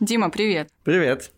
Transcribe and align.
Дима, 0.00 0.30
привет. 0.30 0.70
Привет. 0.82 1.30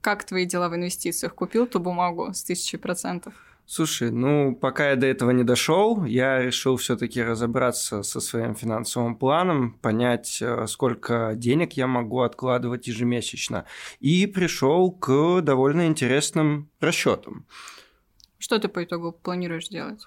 Как 0.00 0.24
твои 0.24 0.46
дела 0.46 0.70
в 0.70 0.74
инвестициях? 0.74 1.34
Купил 1.34 1.66
ту 1.66 1.80
бумагу 1.80 2.32
с 2.32 2.42
тысячей 2.42 2.78
процентов? 2.78 3.34
Слушай, 3.66 4.10
ну, 4.10 4.56
пока 4.56 4.90
я 4.90 4.96
до 4.96 5.06
этого 5.06 5.32
не 5.32 5.44
дошел, 5.44 6.02
я 6.06 6.40
решил 6.40 6.78
все-таки 6.78 7.22
разобраться 7.22 8.02
со 8.02 8.20
своим 8.20 8.54
финансовым 8.54 9.16
планом, 9.16 9.72
понять, 9.82 10.38
э, 10.40 10.66
сколько 10.66 11.32
денег 11.34 11.74
я 11.74 11.86
могу 11.86 12.20
откладывать 12.20 12.86
ежемесячно. 12.86 13.66
И 14.00 14.26
пришел 14.26 14.92
к 14.92 15.42
довольно 15.42 15.86
интересным 15.86 16.70
расчетам. 16.80 17.44
Что 18.38 18.58
ты 18.58 18.68
по 18.68 18.82
итогу 18.82 19.12
планируешь 19.12 19.68
делать? 19.68 20.06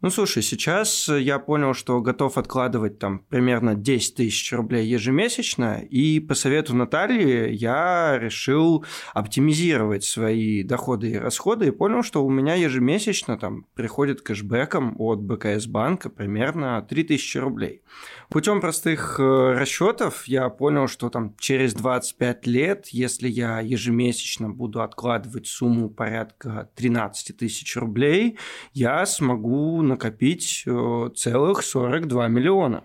Ну, 0.00 0.10
слушай, 0.10 0.44
сейчас 0.44 1.08
я 1.08 1.40
понял, 1.40 1.74
что 1.74 2.00
готов 2.00 2.38
откладывать 2.38 3.00
там 3.00 3.18
примерно 3.18 3.74
10 3.74 4.14
тысяч 4.14 4.52
рублей 4.52 4.86
ежемесячно, 4.86 5.80
и 5.80 6.20
по 6.20 6.34
совету 6.34 6.76
Натальи 6.76 7.52
я 7.52 8.16
решил 8.16 8.84
оптимизировать 9.12 10.04
свои 10.04 10.62
доходы 10.62 11.10
и 11.10 11.18
расходы, 11.18 11.66
и 11.66 11.70
понял, 11.72 12.04
что 12.04 12.24
у 12.24 12.30
меня 12.30 12.54
ежемесячно 12.54 13.38
там 13.38 13.64
приходит 13.74 14.22
кэшбэком 14.22 14.94
от 15.00 15.20
БКС 15.20 15.66
банка 15.66 16.10
примерно 16.10 16.80
3000 16.88 17.38
рублей. 17.38 17.82
Путем 18.28 18.60
простых 18.60 19.18
э, 19.18 19.22
расчетов 19.58 20.28
я 20.28 20.48
понял, 20.48 20.86
что 20.86 21.08
там 21.08 21.34
через 21.38 21.74
25 21.74 22.46
лет, 22.46 22.86
если 22.88 23.26
я 23.26 23.60
ежемесячно 23.60 24.50
буду 24.50 24.82
откладывать 24.82 25.48
сумму 25.48 25.90
порядка 25.90 26.70
13 26.76 27.36
тысяч 27.36 27.74
рублей, 27.76 28.38
я 28.74 29.04
смогу 29.06 29.82
накопить 29.88 30.64
э, 30.66 31.10
целых 31.16 31.62
42 31.62 32.28
миллиона. 32.28 32.84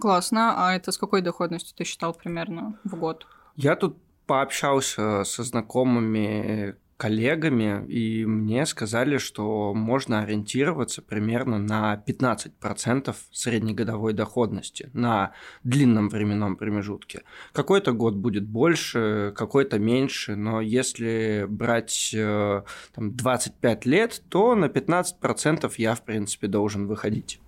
Классно. 0.00 0.54
А 0.56 0.74
это 0.74 0.92
с 0.92 0.98
какой 0.98 1.22
доходностью 1.22 1.76
ты 1.76 1.84
считал 1.84 2.12
примерно 2.12 2.78
в 2.84 2.96
год? 2.96 3.26
Я 3.54 3.76
тут 3.76 3.96
пообщался 4.26 5.24
со 5.24 5.42
знакомыми 5.42 6.76
коллегами, 6.96 7.86
и 7.88 8.24
мне 8.24 8.64
сказали, 8.64 9.18
что 9.18 9.74
можно 9.74 10.20
ориентироваться 10.20 11.02
примерно 11.02 11.58
на 11.58 12.02
15% 12.06 13.14
среднегодовой 13.32 14.14
доходности 14.14 14.90
на 14.94 15.32
длинном 15.62 16.08
временном 16.08 16.56
промежутке. 16.56 17.22
Какой-то 17.52 17.92
год 17.92 18.14
будет 18.14 18.46
больше, 18.46 19.34
какой-то 19.36 19.78
меньше, 19.78 20.36
но 20.36 20.60
если 20.60 21.46
брать 21.48 22.12
э, 22.14 22.62
там, 22.94 23.14
25 23.14 23.86
лет, 23.86 24.22
то 24.28 24.54
на 24.54 24.66
15% 24.66 25.72
я, 25.76 25.94
в 25.94 26.02
принципе, 26.02 26.46
должен 26.46 26.86
выходить. 26.86 27.40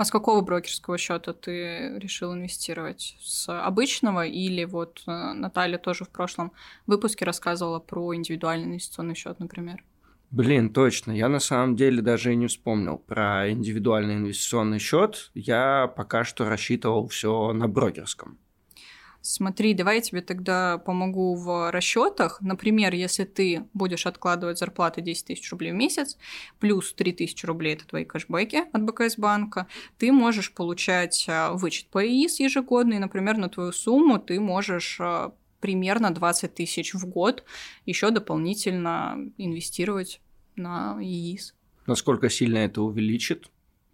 А 0.00 0.04
с 0.06 0.10
какого 0.10 0.40
брокерского 0.40 0.96
счета 0.96 1.34
ты 1.34 1.98
решил 1.98 2.32
инвестировать? 2.32 3.18
С 3.20 3.50
обычного 3.50 4.24
или 4.24 4.64
вот 4.64 5.02
э, 5.06 5.10
Наталья 5.34 5.76
тоже 5.76 6.06
в 6.06 6.08
прошлом 6.08 6.52
выпуске 6.86 7.26
рассказывала 7.26 7.80
про 7.80 8.14
индивидуальный 8.14 8.68
инвестиционный 8.68 9.14
счет, 9.14 9.38
например? 9.40 9.84
Блин, 10.30 10.72
точно. 10.72 11.12
Я 11.12 11.28
на 11.28 11.38
самом 11.38 11.76
деле 11.76 12.00
даже 12.00 12.32
и 12.32 12.36
не 12.36 12.46
вспомнил 12.46 12.96
про 12.96 13.50
индивидуальный 13.50 14.14
инвестиционный 14.14 14.78
счет. 14.78 15.30
Я 15.34 15.92
пока 15.94 16.24
что 16.24 16.48
рассчитывал 16.48 17.06
все 17.08 17.52
на 17.52 17.68
брокерском. 17.68 18.38
Смотри, 19.22 19.74
давай 19.74 19.96
я 19.96 20.00
тебе 20.00 20.22
тогда 20.22 20.78
помогу 20.78 21.34
в 21.34 21.70
расчетах. 21.70 22.40
Например, 22.40 22.94
если 22.94 23.24
ты 23.24 23.64
будешь 23.74 24.06
откладывать 24.06 24.58
зарплаты 24.58 25.02
10 25.02 25.26
тысяч 25.26 25.50
рублей 25.50 25.72
в 25.72 25.74
месяц, 25.74 26.16
плюс 26.58 26.92
3 26.94 27.12
тысячи 27.12 27.44
рублей– 27.44 27.74
это 27.74 27.86
твои 27.86 28.04
кэшбэки 28.04 28.64
от 28.72 28.82
БКС 28.82 29.18
банка, 29.18 29.66
ты 29.98 30.10
можешь 30.10 30.52
получать 30.52 31.26
а, 31.28 31.52
вычет 31.52 31.88
по 31.88 32.04
ИИС 32.04 32.40
ежегодный, 32.40 32.98
например, 32.98 33.36
на 33.36 33.50
твою 33.50 33.72
сумму 33.72 34.18
ты 34.18 34.40
можешь 34.40 34.98
а, 35.00 35.34
примерно 35.60 36.10
20 36.10 36.54
тысяч 36.54 36.94
в 36.94 37.06
год 37.06 37.44
еще 37.84 38.10
дополнительно 38.10 39.18
инвестировать 39.36 40.20
на 40.56 40.98
ИИС. 41.00 41.54
Насколько 41.86 42.30
сильно 42.30 42.58
это 42.58 42.82
увеличит 42.82 43.50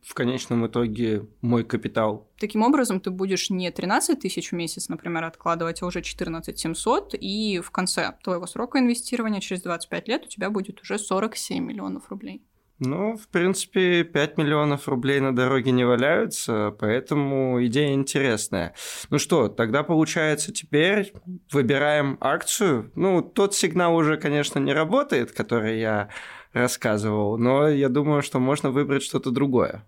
в 0.06 0.15
конечном 0.15 0.67
итоге 0.69 1.27
мой 1.41 1.65
капитал. 1.65 2.31
Таким 2.39 2.62
образом, 2.62 3.00
ты 3.00 3.11
будешь 3.11 3.50
не 3.50 3.71
13 3.72 4.21
тысяч 4.21 4.53
в 4.53 4.55
месяц, 4.55 4.89
например, 4.89 5.25
откладывать, 5.25 5.83
а 5.83 5.87
уже 5.87 6.00
14 6.00 6.56
700, 6.56 7.15
и 7.21 7.61
в 7.61 7.72
конце 7.72 8.15
твоего 8.22 8.47
срока 8.47 8.78
инвестирования, 8.78 9.41
через 9.41 9.62
25 9.62 10.09
лет, 10.09 10.25
у 10.25 10.28
тебя 10.28 10.49
будет 10.50 10.81
уже 10.81 10.99
47 10.99 11.65
миллионов 11.65 12.09
рублей. 12.09 12.43
Ну, 12.78 13.16
в 13.16 13.27
принципе, 13.28 14.05
5 14.05 14.37
миллионов 14.37 14.87
рублей 14.87 15.19
на 15.19 15.34
дороге 15.34 15.72
не 15.72 15.84
валяются, 15.84 16.77
поэтому 16.78 17.65
идея 17.66 17.95
интересная. 17.95 18.75
Ну 19.09 19.19
что, 19.19 19.49
тогда 19.49 19.83
получается 19.83 20.53
теперь 20.53 21.15
выбираем 21.50 22.19
акцию. 22.21 22.93
Ну, 22.95 23.22
тот 23.22 23.55
сигнал 23.55 23.97
уже, 23.97 24.19
конечно, 24.19 24.59
не 24.59 24.75
работает, 24.75 25.33
который 25.33 25.81
я 25.81 26.11
рассказывал, 26.53 27.39
но 27.39 27.66
я 27.69 27.89
думаю, 27.89 28.22
что 28.22 28.39
можно 28.39 28.71
выбрать 28.71 29.03
что-то 29.03 29.31
другое. 29.31 29.84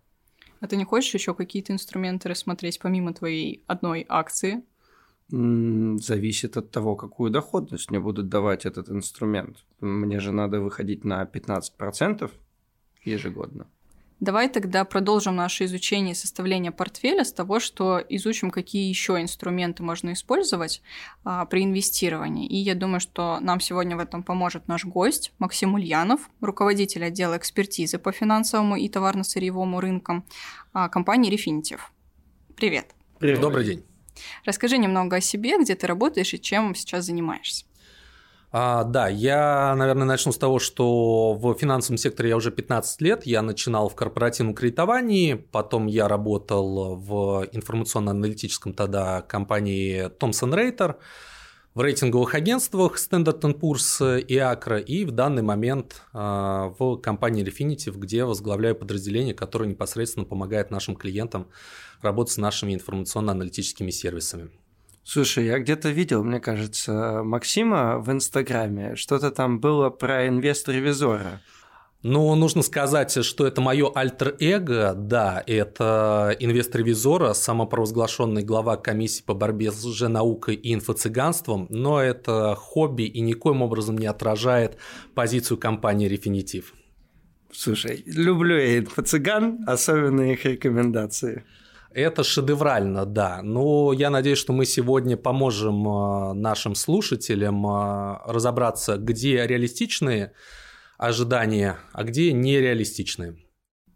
А 0.60 0.66
ты 0.66 0.76
не 0.76 0.84
хочешь 0.84 1.14
еще 1.14 1.34
какие-то 1.34 1.72
инструменты 1.72 2.28
рассмотреть 2.28 2.78
помимо 2.78 3.12
твоей 3.14 3.62
одной 3.66 4.04
акции? 4.08 4.62
Зависит 5.30 6.56
от 6.56 6.70
того, 6.70 6.96
какую 6.96 7.30
доходность 7.30 7.90
мне 7.90 8.00
будут 8.00 8.28
давать 8.28 8.64
этот 8.64 8.88
инструмент. 8.88 9.58
Мне 9.80 10.20
же 10.20 10.32
надо 10.32 10.60
выходить 10.60 11.04
на 11.04 11.22
15% 11.24 12.30
ежегодно. 13.04 13.66
Давай 14.20 14.48
тогда 14.48 14.84
продолжим 14.84 15.36
наше 15.36 15.64
изучение 15.66 16.14
составления 16.14 16.72
портфеля 16.72 17.24
с 17.24 17.32
того, 17.32 17.60
что 17.60 18.02
изучим, 18.08 18.50
какие 18.50 18.88
еще 18.88 19.20
инструменты 19.20 19.84
можно 19.84 20.12
использовать 20.12 20.82
а, 21.24 21.44
при 21.46 21.62
инвестировании. 21.62 22.48
И 22.48 22.56
я 22.56 22.74
думаю, 22.74 22.98
что 22.98 23.38
нам 23.40 23.60
сегодня 23.60 23.96
в 23.96 24.00
этом 24.00 24.24
поможет 24.24 24.66
наш 24.66 24.84
гость 24.84 25.32
Максим 25.38 25.74
Ульянов, 25.74 26.28
руководитель 26.40 27.04
отдела 27.04 27.36
экспертизы 27.36 27.98
по 27.98 28.10
финансовому 28.10 28.74
и 28.76 28.88
товарно-сырьевому 28.88 29.80
рынкам 29.80 30.24
а, 30.72 30.88
компании 30.88 31.32
Refinitiv. 31.32 31.78
Привет. 32.56 32.96
Привет. 33.20 33.40
Добрый 33.40 33.64
день. 33.64 33.84
Расскажи 34.44 34.78
немного 34.78 35.16
о 35.16 35.20
себе, 35.20 35.58
где 35.60 35.76
ты 35.76 35.86
работаешь 35.86 36.34
и 36.34 36.40
чем 36.40 36.74
сейчас 36.74 37.04
занимаешься. 37.04 37.67
А, 38.50 38.84
да, 38.84 39.08
я, 39.08 39.74
наверное, 39.76 40.06
начну 40.06 40.32
с 40.32 40.38
того, 40.38 40.58
что 40.58 41.34
в 41.34 41.54
финансовом 41.54 41.98
секторе 41.98 42.30
я 42.30 42.36
уже 42.36 42.50
15 42.50 43.00
лет. 43.02 43.26
Я 43.26 43.42
начинал 43.42 43.88
в 43.88 43.94
корпоративном 43.94 44.54
кредитовании, 44.54 45.34
потом 45.34 45.86
я 45.86 46.08
работал 46.08 46.96
в 46.96 47.46
информационно-аналитическом 47.52 48.72
тогда 48.72 49.20
компании 49.22 50.08
Thomson 50.18 50.54
Reuters, 50.54 50.96
в 51.74 51.80
рейтинговых 51.82 52.34
агентствах 52.34 52.96
Standard 52.96 53.40
Poor's 53.40 54.20
и 54.22 54.36
Acro, 54.36 54.80
и 54.82 55.04
в 55.04 55.10
данный 55.10 55.42
момент 55.42 56.02
а, 56.14 56.74
в 56.78 56.96
компании 56.96 57.44
Refinitiv, 57.44 57.98
где 57.98 58.24
возглавляю 58.24 58.74
подразделение, 58.74 59.34
которое 59.34 59.68
непосредственно 59.68 60.24
помогает 60.24 60.70
нашим 60.70 60.96
клиентам 60.96 61.48
работать 62.00 62.32
с 62.32 62.38
нашими 62.38 62.74
информационно-аналитическими 62.74 63.90
сервисами. 63.90 64.50
Слушай, 65.10 65.46
я 65.46 65.58
где-то 65.58 65.88
видел, 65.88 66.22
мне 66.22 66.38
кажется, 66.38 67.22
Максима 67.24 67.98
в 67.98 68.12
Инстаграме. 68.12 68.94
Что-то 68.94 69.30
там 69.30 69.58
было 69.58 69.88
про 69.88 70.28
инвестор-ревизора. 70.28 71.40
Ну, 72.02 72.34
нужно 72.34 72.60
сказать, 72.60 73.24
что 73.24 73.46
это 73.46 73.62
мое 73.62 73.90
альтер-эго, 73.90 74.92
да, 74.94 75.42
это 75.46 76.36
инвестор-ревизора, 76.38 77.32
самопровозглашенный 77.32 78.42
глава 78.42 78.76
комиссии 78.76 79.22
по 79.22 79.32
борьбе 79.32 79.72
с 79.72 79.82
лженаукой 79.82 80.56
и 80.56 80.74
инфо-цыганством, 80.74 81.68
но 81.70 82.02
это 82.02 82.54
хобби 82.54 83.04
и 83.04 83.22
никоим 83.22 83.62
образом 83.62 83.96
не 83.96 84.06
отражает 84.06 84.76
позицию 85.14 85.56
компании 85.56 86.06
«Рефинитив». 86.06 86.74
Слушай, 87.50 88.02
люблю 88.04 88.58
я 88.58 88.80
инфо-цыган, 88.80 89.60
особенно 89.66 90.32
их 90.32 90.44
рекомендации. 90.44 91.44
Это 91.90 92.22
шедеврально, 92.22 93.06
да. 93.06 93.40
Но 93.42 93.92
я 93.92 94.10
надеюсь, 94.10 94.38
что 94.38 94.52
мы 94.52 94.66
сегодня 94.66 95.16
поможем 95.16 95.88
э, 95.88 96.32
нашим 96.34 96.74
слушателям 96.74 97.66
э, 97.66 98.18
разобраться, 98.26 98.98
где 98.98 99.46
реалистичные 99.46 100.32
ожидания, 100.98 101.78
а 101.92 102.04
где 102.04 102.32
нереалистичные. 102.32 103.36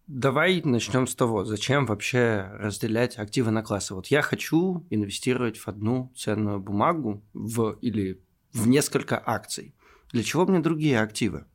Давай 0.06 0.62
начнем 0.64 1.06
с 1.06 1.14
того, 1.14 1.44
зачем 1.44 1.86
вообще 1.86 2.48
разделять 2.58 3.18
активы 3.18 3.50
на 3.50 3.62
классы. 3.62 3.94
Вот 3.94 4.08
я 4.08 4.22
хочу 4.22 4.86
инвестировать 4.90 5.58
в 5.58 5.68
одну 5.68 6.12
ценную 6.16 6.60
бумагу 6.60 7.24
в, 7.32 7.78
или 7.82 8.20
в 8.52 8.68
несколько 8.68 9.22
акций. 9.24 9.74
Для 10.12 10.22
чего 10.22 10.44
мне 10.44 10.58
другие 10.60 11.00
активы? 11.00 11.46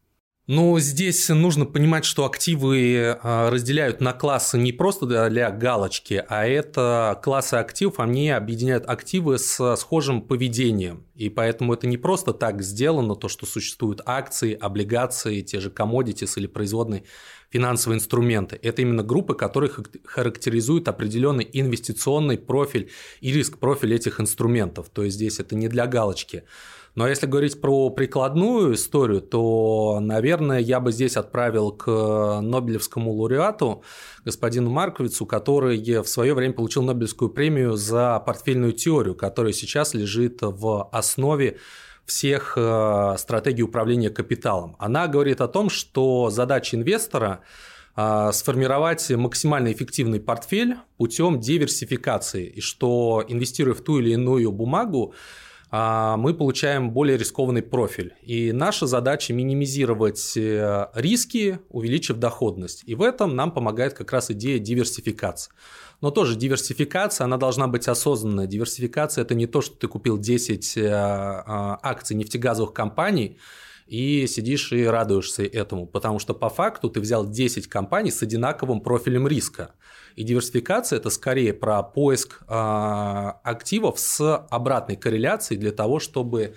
Ну, 0.49 0.79
здесь 0.79 1.27
нужно 1.27 1.65
понимать, 1.65 2.05
что 2.05 2.23
активы 2.23 3.19
а, 3.21 3.49
разделяют 3.49 3.99
на 3.99 4.13
классы 4.13 4.57
не 4.57 4.71
просто 4.71 5.05
для 5.29 5.51
галочки, 5.51 6.23
а 6.29 6.47
это 6.47 7.19
классы 7.21 7.55
активов, 7.55 7.99
они 7.99 8.29
объединяют 8.29 8.85
активы 8.87 9.39
с 9.39 9.75
схожим 9.75 10.21
поведением. 10.21 11.03
И 11.15 11.29
поэтому 11.29 11.73
это 11.73 11.85
не 11.85 11.97
просто 11.97 12.31
так 12.31 12.61
сделано, 12.61 13.17
то, 13.17 13.27
что 13.27 13.45
существуют 13.45 13.99
акции, 14.05 14.53
облигации, 14.53 15.41
те 15.41 15.59
же 15.59 15.69
commodities 15.69 16.35
или 16.37 16.47
производные 16.47 17.03
финансовые 17.49 17.97
инструменты. 17.97 18.57
Это 18.61 18.81
именно 18.81 19.03
группы, 19.03 19.35
которые 19.35 19.69
характеризуют 20.05 20.87
определенный 20.87 21.49
инвестиционный 21.51 22.37
профиль 22.37 22.89
и 23.19 23.33
риск-профиль 23.33 23.93
этих 23.93 24.21
инструментов. 24.21 24.87
То 24.93 25.03
есть 25.03 25.17
здесь 25.17 25.41
это 25.41 25.55
не 25.55 25.67
для 25.67 25.87
галочки. 25.87 26.43
Но 26.97 27.07
если 27.07 27.27
говорить 27.27 27.61
про 27.61 27.91
прикладную 27.91 28.73
историю, 28.73 29.21
то, 29.21 29.99
наверное, 30.01 30.57
я 30.57 30.79
бы 30.79 30.91
здесь 30.91 31.15
отправил 31.15 31.71
к 31.71 32.39
Нобелевскому 32.41 33.11
лауреату, 33.11 33.83
господину 34.25 34.71
Марковицу, 34.71 35.27
который 35.27 35.79
в 36.01 36.07
свое 36.07 36.33
время 36.33 36.55
получил 36.55 36.81
Нобелевскую 36.81 37.29
премию 37.29 37.73
за 37.73 38.19
портфельную 38.25 38.73
теорию, 38.73 39.13
которая 39.13 39.53
сейчас 39.53 39.93
лежит 39.93 40.39
в 40.41 40.89
основе 40.91 41.59
всех 42.07 42.53
э, 42.57 43.15
стратегий 43.19 43.61
управления 43.61 44.09
капиталом. 44.09 44.75
Она 44.79 45.07
говорит 45.07 45.39
о 45.39 45.47
том, 45.47 45.69
что 45.69 46.31
задача 46.31 46.77
инвестора 46.77 47.41
э, 47.95 48.31
сформировать 48.33 49.07
максимально 49.11 49.71
эффективный 49.71 50.19
портфель 50.19 50.77
путем 50.97 51.39
диверсификации, 51.39 52.47
и 52.47 52.59
что 52.59 53.23
инвестируя 53.27 53.75
в 53.75 53.81
ту 53.81 53.99
или 53.99 54.13
иную 54.13 54.51
бумагу, 54.51 55.13
а, 55.13 55.46
мы 55.69 56.33
получаем 56.33 56.91
более 56.91 57.17
рискованный 57.17 57.61
профиль. 57.61 58.13
И 58.21 58.53
наша 58.53 58.87
задача 58.87 59.33
минимизировать 59.33 60.37
э, 60.37 60.87
риски, 60.93 61.59
увеличив 61.69 62.17
доходность. 62.17 62.83
И 62.85 62.95
в 62.95 63.01
этом 63.01 63.35
нам 63.35 63.51
помогает 63.51 63.93
как 63.93 64.13
раз 64.13 64.31
идея 64.31 64.59
диверсификации. 64.59 65.51
Но 65.99 66.11
тоже 66.11 66.35
диверсификация, 66.35 67.25
она 67.25 67.37
должна 67.37 67.67
быть 67.67 67.87
осознанная. 67.87 68.47
Диверсификация– 68.47 69.21
это 69.23 69.35
не 69.35 69.47
то, 69.47 69.61
что 69.61 69.75
ты 69.75 69.87
купил 69.87 70.17
10 70.17 70.77
э, 70.77 70.89
а, 70.89 71.79
акций 71.81 72.15
нефтегазовых 72.15 72.71
компаний, 72.71 73.37
и 73.87 74.27
сидишь 74.27 74.71
и 74.71 74.85
радуешься 74.85 75.43
этому, 75.43 75.87
потому 75.87 76.19
что 76.19 76.33
по 76.33 76.49
факту 76.49 76.89
ты 76.89 76.99
взял 76.99 77.27
10 77.27 77.67
компаний 77.67 78.11
с 78.11 78.21
одинаковым 78.21 78.81
профилем 78.81 79.27
риска. 79.27 79.71
И 80.15 80.23
диверсификация– 80.23 80.97
это 80.99 81.09
скорее 81.09 81.53
про 81.53 81.83
поиск 81.83 82.41
э, 82.41 82.45
активов 82.47 83.99
с 83.99 84.37
обратной 84.49 84.95
корреляцией 84.95 85.59
для 85.59 85.71
того, 85.71 85.99
чтобы 85.99 86.55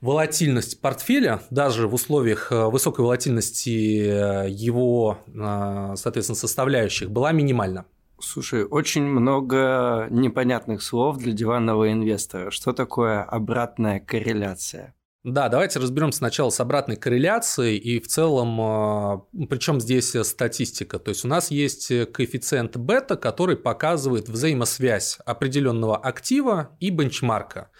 волатильность 0.00 0.80
портфеля, 0.80 1.42
даже 1.50 1.86
в 1.86 1.94
условиях 1.94 2.50
э, 2.50 2.66
высокой 2.66 3.04
волатильности 3.04 4.00
э, 4.00 4.50
его, 4.50 5.18
э, 5.26 5.94
соответственно, 5.96 6.36
составляющих, 6.36 7.10
была 7.10 7.32
минимальна. 7.32 7.84
Слушай, 8.18 8.64
очень 8.64 9.04
много 9.04 10.06
непонятных 10.10 10.82
слов 10.82 11.18
для 11.18 11.32
диванного 11.32 11.90
инвестора. 11.92 12.50
Что 12.50 12.72
такое 12.72 13.22
обратная 13.22 13.98
корреляция? 14.00 14.94
Да, 15.22 15.50
давайте 15.50 15.78
разберем 15.78 16.12
сначала 16.12 16.48
с 16.48 16.60
обратной 16.60 16.96
корреляцией 16.96 17.76
и 17.76 18.00
в 18.00 18.06
целом, 18.06 18.58
а, 18.58 19.22
причем 19.50 19.78
здесь 19.78 20.16
статистика. 20.22 20.98
То 20.98 21.10
есть 21.10 21.26
у 21.26 21.28
нас 21.28 21.50
есть 21.50 21.88
коэффициент 22.12 22.78
бета, 22.78 23.16
который 23.16 23.56
показывает 23.56 24.30
взаимосвязь 24.30 25.18
определенного 25.26 25.98
актива 25.98 26.74
и 26.80 26.88
бенчмарка. 26.88 27.70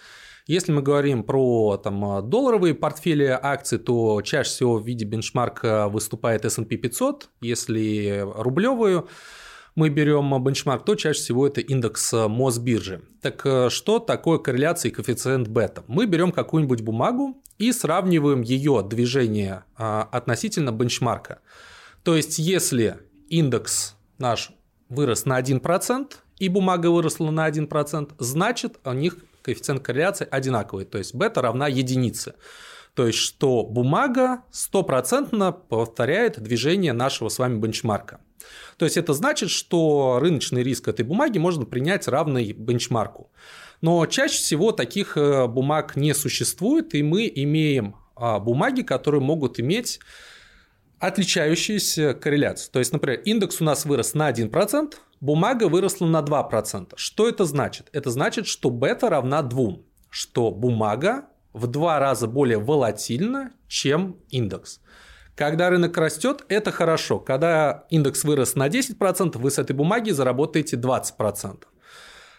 Если 0.47 0.71
мы 0.71 0.83
говорим 0.83 1.23
про 1.23 1.79
там, 1.79 2.29
долларовые 2.29 2.75
портфели 2.75 3.25
акций, 3.25 3.79
то 3.79 4.21
чаще 4.21 4.51
всего 4.51 4.77
в 4.77 4.87
виде 4.87 5.07
бенчмарка 5.07 5.89
выступает 5.89 6.45
S&P 6.45 6.77
500, 6.77 7.31
если 7.41 8.23
рублевую 8.35 9.09
мы 9.75 9.89
берем 9.89 10.43
бенчмарк, 10.43 10.85
то 10.85 10.95
чаще 10.95 11.21
всего 11.21 11.47
это 11.47 11.61
индекс 11.61 12.13
э, 12.13 12.29
Мосбиржи. 12.29 13.03
Так 13.23 13.43
э, 13.45 13.71
что 13.71 13.99
такое 13.99 14.39
корреляция 14.39 14.91
и 14.91 14.93
коэффициент 14.93 15.49
бета? 15.49 15.85
Мы 15.87 16.07
берем 16.07 16.33
какую-нибудь 16.33 16.83
бумагу 16.83 17.43
и 17.59 17.73
сравниваем 17.73 18.43
ее 18.43 18.85
движение 18.89 19.65
а, 19.77 20.09
относительно 20.11 20.73
бенчмарка. 20.73 21.41
То 22.03 22.17
есть, 22.17 22.39
если 22.39 22.99
индекс 23.29 23.97
наш 24.19 24.51
вырос 24.89 25.27
на 25.27 25.41
1%, 25.41 26.13
и 26.39 26.49
бумага 26.49 26.91
выросла 26.91 27.31
на 27.31 27.49
1%, 27.49 28.15
значит, 28.19 28.79
у 28.85 28.93
них 28.93 29.19
коэффициент 29.43 29.83
корреляции 29.83 30.27
одинаковый, 30.29 30.87
то 30.87 30.99
есть 30.99 31.15
бета 31.15 31.43
равна 31.43 31.69
единице. 31.69 32.35
То 32.95 33.07
есть, 33.07 33.19
что 33.19 33.63
бумага 33.63 34.43
стопроцентно 34.51 35.53
повторяет 35.53 36.41
движение 36.41 36.93
нашего 36.93 37.29
с 37.29 37.39
вами 37.39 37.59
бенчмарка. 37.59 38.21
То 38.77 38.85
есть 38.85 38.97
это 38.97 39.13
значит, 39.13 39.51
что 39.51 40.19
рыночный 40.21 40.63
риск 40.63 40.89
этой 40.89 41.05
бумаги 41.05 41.39
можно 41.39 41.65
принять 41.65 42.09
равный 42.09 42.53
бенчмарку. 42.53 43.31
Но 43.81 44.05
чаще 44.07 44.37
всего 44.37 44.73
таких 44.73 45.17
э, 45.17 45.47
бумаг 45.47 45.97
не 45.97 46.15
существует, 46.15 46.95
и 46.95 47.03
мы 47.03 47.31
имеем 47.35 47.97
а, 48.15 48.39
бумаги, 48.39 48.83
которые 48.83 49.23
могут 49.23 49.59
иметь 49.59 50.01
отличающиеся 50.99 52.13
корреляции. 52.13 52.71
То 52.71 52.79
есть, 52.79 52.93
например, 52.93 53.21
индекс 53.21 53.61
у 53.61 53.65
нас 53.65 53.87
вырос 53.87 54.13
на 54.13 54.31
1%, 54.31 54.95
бумага 55.21 55.69
выросла 55.69 56.07
на 56.07 56.21
2%. 56.21 56.93
Что 56.97 57.29
это 57.29 57.47
значит? 57.47 57.89
Это 57.93 58.11
значит, 58.11 58.47
что 58.47 58.69
бета 58.69 59.09
равна 59.09 59.43
2, 59.43 59.79
что 60.11 60.51
бумага 60.51 61.25
в 61.53 61.67
два 61.67 61.99
раза 61.99 62.27
более 62.27 62.59
волатильна, 62.59 63.53
чем 63.67 64.17
индекс. 64.29 64.81
Когда 65.41 65.71
рынок 65.71 65.97
растет, 65.97 66.45
это 66.51 66.71
хорошо. 66.71 67.19
Когда 67.19 67.87
индекс 67.89 68.25
вырос 68.25 68.57
на 68.57 68.69
10%, 68.69 69.39
вы 69.39 69.51
с 69.51 69.59
этой 69.59 69.73
бумаги 69.73 70.11
заработаете 70.11 70.77
20%. 70.77 71.63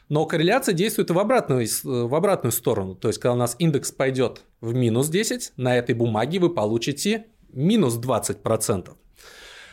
Но 0.10 0.28
корреляция 0.28 0.76
действует 0.76 1.10
в 1.10 1.18
обратную, 1.18 1.68
в 1.82 2.14
обратную 2.14 2.52
сторону. 2.52 2.94
То 2.94 3.08
есть, 3.08 3.20
когда 3.20 3.34
у 3.34 3.38
нас 3.38 3.56
индекс 3.58 3.92
пойдет 3.92 4.44
в 4.62 4.76
минус 4.76 5.10
10, 5.10 5.54
на 5.58 5.76
этой 5.76 5.96
бумаге 5.96 6.38
вы 6.38 6.54
получите 6.54 7.26
минус 7.52 7.98
20%. 7.98 8.92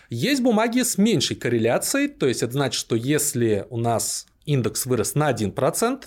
Есть 0.08 0.40
бумаги 0.40 0.80
с 0.80 0.96
меньшей 0.96 1.36
корреляцией, 1.36 2.08
то 2.08 2.26
есть 2.26 2.42
это 2.42 2.54
значит, 2.54 2.80
что 2.80 2.96
если 2.96 3.66
у 3.68 3.76
нас 3.76 4.26
индекс 4.46 4.86
вырос 4.86 5.14
на 5.14 5.30
1%, 5.30 6.02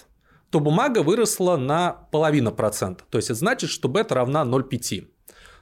то 0.49 0.59
бумага 0.59 1.03
выросла 1.03 1.55
на 1.55 1.91
половину 1.91 2.51
процента. 2.51 3.03
То 3.11 3.19
есть 3.19 3.29
это 3.29 3.37
значит, 3.37 3.69
что 3.69 3.89
бета 3.89 4.15
равна 4.15 4.41
0,5. 4.41 5.10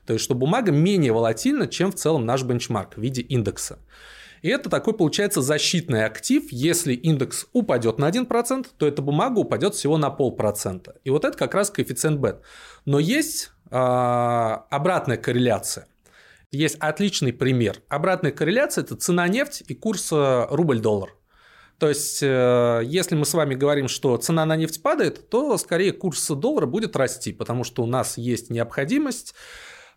То 0.10 0.14
есть, 0.14 0.26
что 0.26 0.34
бумага 0.34 0.72
менее 0.72 1.14
волатильна, 1.14 1.68
чем 1.68 1.92
в 1.92 1.96
целом 1.96 2.26
наш 2.26 2.42
бенчмарк 2.42 2.98
в 2.98 3.00
виде 3.00 3.22
индекса. 3.22 3.78
И 4.42 4.50
это 4.50 4.68
такой 4.68 4.96
получается 4.96 5.44
защитный 5.44 6.04
актив. 6.04 6.46
Если 6.50 6.96
индекс 6.96 7.46
упадет 7.54 8.00
на 8.00 8.10
1%, 8.10 8.66
то 8.76 8.88
эта 8.88 9.04
бумага 9.04 9.38
упадет 9.38 9.76
всего 9.76 10.00
на 10.00 10.10
полпроцента. 10.10 10.96
И 11.04 11.12
вот 11.12 11.26
это 11.26 11.38
как 11.38 11.54
раз 11.54 11.70
коэффициент 11.70 12.20
бет. 12.20 12.42
Но 12.86 12.98
есть 12.98 13.52
э, 13.70 13.76
обратная 13.76 15.18
корреляция. 15.18 15.86
Есть 16.50 16.78
отличный 16.80 17.32
пример. 17.32 17.84
Обратная 17.88 18.32
корреляция– 18.32 18.84
это 18.86 18.96
цена 18.96 19.28
нефти 19.28 19.64
и 19.68 19.76
курс 19.76 20.12
э, 20.12 20.48
рубль-доллар. 20.50 21.14
То 21.80 21.88
есть, 21.88 22.22
э, 22.22 22.82
если 22.84 23.16
мы 23.16 23.26
с 23.26 23.34
вами 23.34 23.56
говорим, 23.56 23.88
что 23.88 24.18
цена 24.18 24.46
на 24.46 24.58
нефть 24.58 24.84
падает, 24.84 25.30
то 25.30 25.58
скорее 25.58 25.94
курс 25.94 26.28
доллара 26.28 26.66
будет 26.66 26.96
расти, 26.98 27.32
потому 27.32 27.64
что 27.64 27.84
у 27.84 27.86
нас 27.86 28.18
есть 28.18 28.50
необходимость 28.50 29.34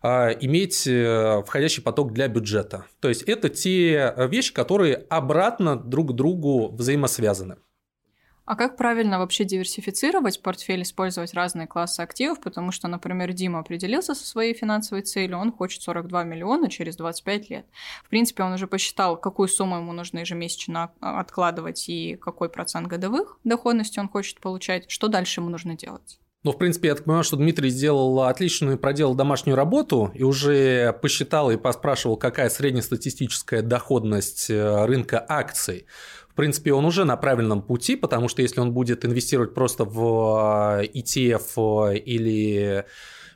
иметь 0.03 0.85
э, 0.85 1.43
входящий 1.45 1.81
поток 1.81 2.13
для 2.13 2.27
бюджета. 2.27 2.85
То 2.99 3.09
есть 3.09 3.23
это 3.23 3.49
те 3.49 4.13
вещи, 4.29 4.53
которые 4.53 4.95
обратно 4.95 5.75
друг 5.75 6.11
к 6.11 6.13
другу 6.13 6.69
взаимосвязаны. 6.69 7.57
А 8.45 8.57
как 8.57 8.75
правильно 8.75 9.19
вообще 9.19 9.45
диверсифицировать 9.45 10.41
портфель, 10.41 10.81
использовать 10.81 11.33
разные 11.33 11.65
классы 11.65 12.01
активов? 12.01 12.41
Потому 12.41 12.73
что, 12.73 12.89
например, 12.89 13.31
Дима 13.31 13.59
определился 13.59 14.15
со 14.15 14.25
своей 14.25 14.53
финансовой 14.53 15.01
целью, 15.01 15.37
он 15.37 15.53
хочет 15.53 15.81
42 15.81 16.25
миллиона 16.25 16.69
через 16.69 16.97
25 16.97 17.49
лет. 17.49 17.65
В 18.03 18.09
принципе, 18.09 18.43
он 18.43 18.51
уже 18.51 18.67
посчитал, 18.67 19.15
какую 19.15 19.47
сумму 19.47 19.77
ему 19.77 19.93
нужно 19.93 20.19
ежемесячно 20.19 20.91
откладывать 20.99 21.87
и 21.87 22.17
какой 22.17 22.49
процент 22.49 22.87
годовых 22.87 23.39
доходности 23.45 23.99
он 23.99 24.09
хочет 24.09 24.41
получать. 24.41 24.91
Что 24.91 25.07
дальше 25.07 25.39
ему 25.39 25.49
нужно 25.49 25.77
делать? 25.77 26.19
Ну, 26.43 26.51
в 26.51 26.57
принципе, 26.57 26.89
я 26.89 26.95
так 26.95 27.05
понимаю, 27.05 27.23
что 27.23 27.37
Дмитрий 27.37 27.69
сделал 27.69 28.23
отличную, 28.23 28.77
проделал 28.77 29.15
домашнюю 29.15 29.55
работу 29.55 30.11
и 30.13 30.23
уже 30.23 30.91
посчитал 31.01 31.51
и 31.51 31.57
поспрашивал, 31.57 32.17
какая 32.17 32.49
среднестатистическая 32.49 33.61
доходность 33.61 34.49
э, 34.49 34.85
рынка 34.85 35.25
акций. 35.25 35.85
В 36.27 36.35
принципе, 36.35 36.73
он 36.73 36.83
уже 36.83 37.05
на 37.05 37.15
правильном 37.15 37.61
пути, 37.61 37.95
потому 37.95 38.27
что 38.27 38.41
если 38.41 38.59
он 38.59 38.73
будет 38.73 39.05
инвестировать 39.05 39.53
просто 39.53 39.85
в 39.85 40.81
э, 40.81 40.87
ETF 40.87 41.95
или 41.95 42.85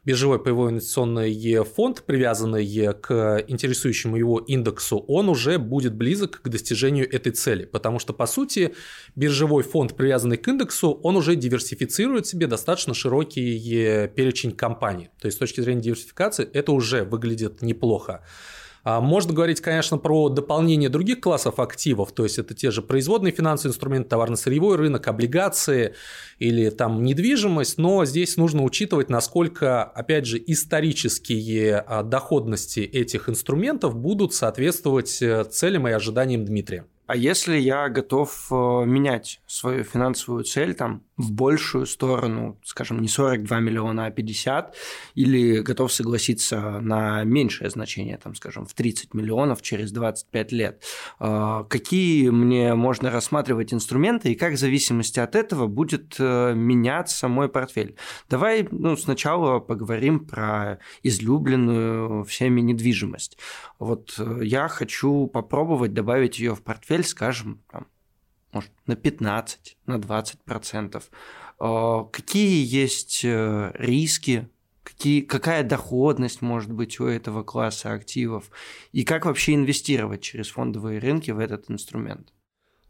биржевой 0.07 0.41
паевой 0.41 0.71
инвестиционный 0.71 1.63
фонд, 1.65 2.03
привязанный 2.05 2.65
к 2.93 3.43
интересующему 3.45 4.15
его 4.15 4.39
индексу, 4.39 4.99
он 4.99 5.27
уже 5.27 5.59
будет 5.59 5.93
близок 5.95 6.41
к 6.41 6.47
достижению 6.47 7.13
этой 7.13 7.33
цели. 7.33 7.65
Потому 7.65 7.99
что, 7.99 8.13
по 8.13 8.25
сути, 8.25 8.73
биржевой 9.17 9.63
фонд, 9.63 9.97
привязанный 9.97 10.37
к 10.37 10.47
индексу, 10.47 10.91
он 11.03 11.17
уже 11.17 11.35
диверсифицирует 11.35 12.25
себе 12.25 12.47
достаточно 12.47 12.93
широкий 12.93 14.07
перечень 14.15 14.53
компаний. 14.53 15.09
То 15.19 15.25
есть, 15.25 15.35
с 15.35 15.39
точки 15.39 15.59
зрения 15.59 15.81
диверсификации, 15.81 16.49
это 16.53 16.71
уже 16.71 17.03
выглядит 17.03 17.61
неплохо. 17.61 18.23
А, 18.89 19.01
можно 19.01 19.33
говорить, 19.33 19.59
конечно, 19.59 19.97
про 19.97 20.29
дополнение 20.29 20.87
других 20.87 21.19
классов 21.19 21.59
активов, 21.59 22.13
то 22.13 22.23
есть 22.23 22.39
это 22.39 22.53
те 22.53 22.71
же 22.71 22.81
производные 22.81 23.33
финансовые 23.33 23.73
инструменты, 23.73 24.07
товарно-сырьевой 24.07 24.77
рынок, 24.77 25.09
облигации 25.09 25.93
или 26.39 26.69
там 26.69 27.03
недвижимость, 27.03 27.77
но 27.77 28.05
здесь 28.05 28.37
нужно 28.37 28.63
учитывать, 28.63 29.09
насколько, 29.09 29.83
опять 29.83 30.25
же, 30.25 30.41
исторические 30.47 31.79
а, 31.79 32.01
доходности 32.01 32.79
этих 32.79 33.27
инструментов 33.27 33.93
будут 33.93 34.33
соответствовать 34.33 35.21
э, 35.21 35.43
целям 35.43 35.85
и 35.89 35.91
ожиданиям 35.91 36.45
Дмитрия. 36.45 36.85
А 37.07 37.17
если 37.17 37.57
я 37.57 37.89
готов 37.89 38.47
э, 38.51 38.55
менять 38.85 39.41
свою 39.47 39.83
финансовую 39.83 40.45
цель 40.45 40.73
там 40.73 41.03
в 41.17 41.31
большую 41.31 41.85
сторону, 41.85 42.59
скажем, 42.63 42.99
не 42.99 43.07
42 43.07 43.59
миллиона, 43.59 44.05
а 44.05 44.11
50, 44.11 44.75
или 45.15 45.59
готов 45.59 45.91
согласиться 45.91 46.79
на 46.79 47.23
меньшее 47.23 47.69
значение, 47.69 48.17
там, 48.17 48.35
скажем, 48.35 48.65
в 48.65 48.73
30 48.73 49.13
миллионов 49.13 49.61
через 49.61 49.91
25 49.91 50.51
лет, 50.51 50.83
э, 51.19 51.63
какие 51.67 52.29
мне 52.29 52.75
можно 52.75 53.09
рассматривать 53.09 53.73
инструменты 53.73 54.31
и 54.31 54.35
как 54.35 54.53
в 54.53 54.57
зависимости 54.57 55.19
от 55.19 55.35
этого 55.35 55.67
будет 55.67 56.15
э, 56.19 56.53
меняться 56.53 57.27
мой 57.27 57.49
портфель? 57.49 57.95
Давай 58.29 58.67
ну, 58.69 58.95
сначала 58.95 59.59
поговорим 59.59 60.19
про 60.19 60.79
излюбленную 61.03 62.23
всеми 62.25 62.61
недвижимость. 62.61 63.37
Вот 63.79 64.19
я 64.41 64.67
хочу 64.67 65.27
попробовать 65.27 65.93
добавить 65.93 66.39
ее 66.39 66.55
в 66.55 66.61
портфель 66.61 67.03
скажем, 67.07 67.63
там, 67.71 67.87
может, 68.57 68.71
на 68.87 68.95
15, 68.95 69.77
на 69.85 70.01
20 70.01 70.41
процентов. 70.41 71.11
А, 71.59 72.03
какие 72.05 72.65
есть 72.65 73.21
э, 73.23 73.71
риски, 73.75 74.49
какие, 74.83 75.21
какая 75.21 75.63
доходность 75.63 76.41
может 76.41 76.71
быть 76.71 76.99
у 76.99 77.05
этого 77.05 77.43
класса 77.43 77.93
активов, 77.93 78.49
и 78.93 79.03
как 79.03 79.25
вообще 79.25 79.53
инвестировать 79.53 80.21
через 80.21 80.49
фондовые 80.49 80.99
рынки 80.99 81.29
в 81.29 81.37
этот 81.37 81.69
инструмент? 81.69 82.33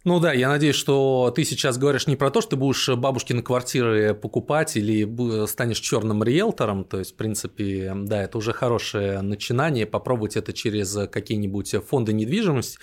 Ну 0.08 0.22
да, 0.22 0.32
я 0.32 0.48
надеюсь, 0.48 0.78
что 0.78 1.34
ты 1.36 1.44
сейчас 1.44 1.78
говоришь 1.78 2.08
не 2.08 2.16
про 2.16 2.32
то, 2.32 2.40
что 2.40 2.52
ты 2.52 2.56
будешь 2.56 2.88
бабушкины 2.88 3.42
квартиры 3.42 4.14
покупать 4.14 4.78
или 4.78 5.46
станешь 5.48 5.82
черным 5.82 6.24
риэлтором. 6.24 6.86
То 6.86 7.00
есть, 7.00 7.12
в 7.12 7.16
принципе, 7.16 7.92
да, 7.94 8.24
это 8.24 8.38
уже 8.38 8.54
хорошее 8.54 9.20
начинание. 9.20 9.86
Попробовать 9.86 10.38
это 10.38 10.54
через 10.54 10.98
какие-нибудь 11.12 11.76
фонды 11.86 12.14
недвижимости. 12.14 12.80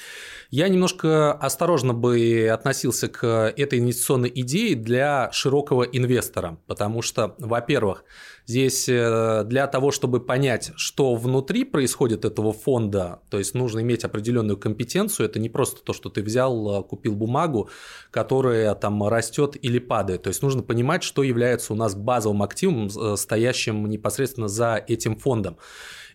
Я 0.50 0.68
немножко 0.68 1.32
осторожно 1.32 1.94
бы 1.94 2.46
относился 2.52 3.08
к 3.08 3.26
этой 3.56 3.78
инвестиционной 3.78 4.30
идее 4.34 4.76
для 4.76 5.32
широкого 5.32 5.84
инвестора, 5.84 6.58
потому 6.66 7.00
что, 7.00 7.36
во-первых, 7.38 8.04
Здесь 8.46 8.90
э, 8.90 9.42
для 9.46 9.66
того, 9.66 9.90
чтобы 9.90 10.20
понять, 10.20 10.72
что 10.76 11.14
внутри 11.14 11.64
происходит 11.64 12.26
этого 12.26 12.52
фонда, 12.52 13.20
то 13.30 13.38
есть 13.38 13.54
нужно 13.54 13.80
иметь 13.80 14.04
определенную 14.04 14.58
компетенцию. 14.58 15.26
Это 15.26 15.38
не 15.38 15.48
просто 15.48 15.82
то, 15.82 15.94
что 15.94 16.10
ты 16.10 16.22
взял, 16.22 16.80
э, 16.80 16.82
купил 17.14 17.26
бумагу, 17.26 17.68
которая 18.10 18.74
там 18.74 19.02
растет 19.08 19.56
или 19.64 19.78
падает. 19.78 20.22
То 20.22 20.28
есть 20.28 20.42
нужно 20.42 20.62
понимать, 20.62 21.02
что 21.02 21.22
является 21.22 21.72
у 21.72 21.76
нас 21.76 21.94
базовым 21.94 22.42
активом, 22.42 22.88
э, 22.88 23.16
стоящим 23.16 23.86
непосредственно 23.86 24.48
за 24.48 24.84
этим 24.88 25.16
фондом. 25.16 25.56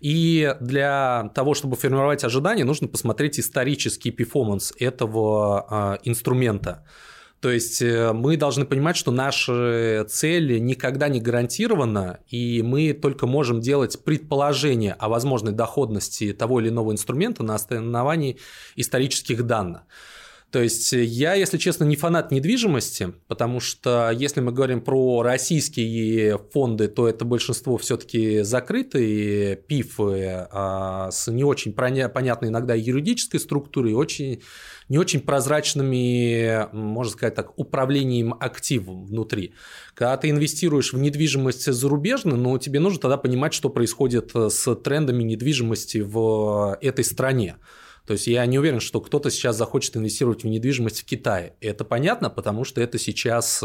И 0.02 0.56
для 0.62 1.32
того, 1.36 1.54
чтобы 1.54 1.76
формировать 1.76 2.24
ожидания, 2.24 2.64
нужно 2.64 2.88
посмотреть 2.88 3.40
исторический 3.40 4.12
перформанс 4.12 4.74
этого 4.80 6.00
инструмента. 6.06 6.84
То 7.42 7.50
есть 7.50 7.82
э, 7.82 8.12
мы 8.12 8.36
должны 8.36 8.66
понимать, 8.66 8.98
что 8.98 9.12
наша 9.12 10.06
цель 10.10 10.62
никогда 10.62 11.08
не 11.08 11.22
гарантирована, 11.22 12.20
и 12.28 12.62
мы 12.62 12.94
только 12.94 13.28
можем 13.28 13.62
делать 13.62 14.04
предположения 14.04 14.94
о 15.00 15.08
возможной 15.08 15.54
доходности 15.54 16.34
того 16.34 16.60
или 16.60 16.70
иного 16.70 16.92
инструмента 16.92 17.44
на 17.44 17.56
основании 17.56 18.38
исторических 18.76 19.44
данных. 19.44 19.84
То 20.52 20.64
есть 20.64 20.94
я, 20.94 21.36
если 21.36 21.58
честно, 21.60 21.84
не 21.84 21.96
фанат 21.96 22.32
недвижимости, 22.32 23.14
потому 23.28 23.60
что 23.60 24.10
если 24.10 24.42
мы 24.42 24.52
говорим 24.52 24.82
про 24.82 25.22
российские 25.22 26.40
фонды, 26.52 26.88
то 26.88 27.08
это 27.08 27.24
большинство 27.24 27.78
все-таки 27.78 28.42
закрытые 28.42 29.56
пифы 29.56 30.48
а, 30.52 31.12
с 31.12 31.30
не 31.30 31.44
очень 31.44 31.72
понятной 31.74 32.50
иногда 32.50 32.74
юридической 32.74 33.40
структурой, 33.40 33.94
очень, 33.94 34.42
не 34.88 34.98
очень 34.98 35.20
прозрачными, 35.20 36.68
можно 36.74 37.14
сказать 37.14 37.36
так, 37.36 37.58
управлением 37.60 38.34
активом 38.40 39.06
внутри. 39.06 39.54
Когда 39.94 40.18
ты 40.18 40.32
инвестируешь 40.32 40.94
в 40.94 40.98
недвижимость 40.98 41.72
зарубежную, 41.72 42.40
ну, 42.40 42.58
тебе 42.58 42.80
нужно 42.80 43.00
тогда 43.00 43.18
понимать, 43.18 43.54
что 43.54 43.70
происходит 43.70 44.32
с 44.34 44.76
трендами 44.78 45.22
недвижимости 45.22 46.00
в 46.00 46.76
этой 46.82 47.04
стране. 47.04 47.58
То 48.10 48.14
есть 48.14 48.26
я 48.26 48.44
не 48.48 48.58
уверен, 48.58 48.80
что 48.80 49.02
кто-то 49.02 49.30
сейчас 49.30 49.56
захочет 49.56 49.96
инвестировать 49.96 50.44
в 50.44 50.48
недвижимость 50.48 51.02
в 51.02 51.06
Китае. 51.06 51.54
Это 51.62 51.86
понятно, 51.86 52.32
потому 52.32 52.64
что 52.64 52.82
это 52.82 52.98
сейчас 52.98 53.64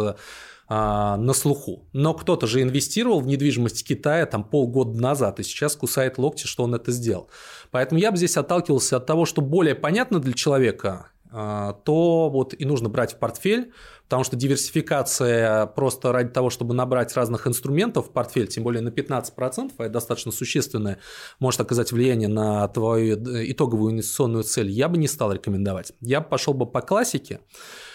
а, 0.68 1.16
на 1.16 1.32
слуху. 1.32 1.88
Но 1.94 2.12
кто-то 2.12 2.46
же 2.46 2.60
инвестировал 2.60 3.20
в 3.20 3.26
недвижимость 3.26 3.88
Китая 3.88 4.26
там 4.26 4.44
полгода 4.44 5.00
назад, 5.00 5.40
и 5.40 5.42
сейчас 5.42 5.76
кусает 5.76 6.18
локти, 6.18 6.46
что 6.46 6.64
он 6.64 6.74
это 6.74 6.92
сделал. 6.92 7.30
Поэтому 7.70 7.98
я 8.02 8.10
бы 8.10 8.18
здесь 8.18 8.36
отталкивался 8.36 8.98
от 8.98 9.06
того, 9.06 9.24
что 9.24 9.40
более 9.40 9.74
понятно 9.74 10.18
для 10.18 10.34
человека, 10.34 11.08
то 11.34 12.30
вот 12.30 12.54
и 12.56 12.64
нужно 12.64 12.88
брать 12.88 13.14
в 13.14 13.18
портфель, 13.18 13.72
потому 14.04 14.22
что 14.22 14.36
диверсификация 14.36 15.66
просто 15.66 16.12
ради 16.12 16.30
того, 16.30 16.48
чтобы 16.50 16.74
набрать 16.74 17.14
разных 17.16 17.46
инструментов 17.48 18.08
в 18.08 18.10
портфель, 18.12 18.46
тем 18.46 18.62
более 18.62 18.82
на 18.82 18.90
15%, 18.90 19.72
а 19.76 19.82
это 19.82 19.92
достаточно 19.92 20.30
существенное, 20.30 20.98
может 21.40 21.60
оказать 21.60 21.90
влияние 21.90 22.28
на 22.28 22.68
твою 22.68 23.16
итоговую 23.16 23.92
инвестиционную 23.92 24.44
цель, 24.44 24.70
я 24.70 24.88
бы 24.88 24.96
не 24.96 25.08
стал 25.08 25.32
рекомендовать. 25.32 25.92
Я 26.00 26.20
пошел 26.20 26.54
бы 26.54 26.66
по 26.66 26.80
классике, 26.80 27.40
а, 27.40 27.93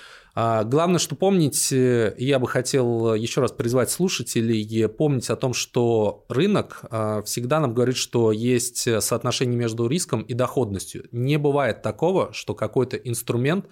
Главное, 0.63 0.99
что 0.99 1.15
помнить, 1.15 1.71
э, 1.73 2.15
я 2.17 2.39
бы 2.39 2.47
хотел 2.47 3.13
еще 3.13 3.41
раз 3.41 3.51
призвать 3.51 3.89
слушателей 3.89 4.87
помнить 4.87 5.29
о 5.29 5.35
том, 5.35 5.53
что 5.53 6.23
рынок 6.29 6.81
а, 6.83 7.21
всегда 7.23 7.59
нам 7.59 7.73
говорит, 7.73 7.97
что 7.97 8.31
есть 8.31 8.87
соотношение 9.01 9.57
между 9.57 9.87
риском 9.87 10.21
и 10.21 10.33
доходностью. 10.33 11.07
Не 11.11 11.37
бывает 11.37 11.81
такого, 11.81 12.31
что 12.31 12.53
какой-то 12.53 12.95
инструмент 12.95 13.65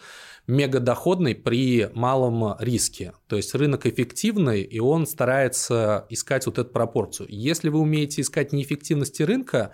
мегадоходный 0.47 1.35
при 1.35 1.89
малом 1.93 2.55
риске. 2.59 3.13
То 3.27 3.37
есть 3.37 3.53
рынок 3.55 3.85
эффективный, 3.85 4.61
и 4.61 4.79
он 4.79 5.05
старается 5.05 6.05
искать 6.09 6.45
вот 6.47 6.57
эту 6.57 6.71
пропорцию. 6.71 7.27
Если 7.29 7.69
вы 7.69 7.79
умеете 7.79 8.21
искать 8.21 8.51
неэффективности 8.51 9.23
рынка, 9.23 9.73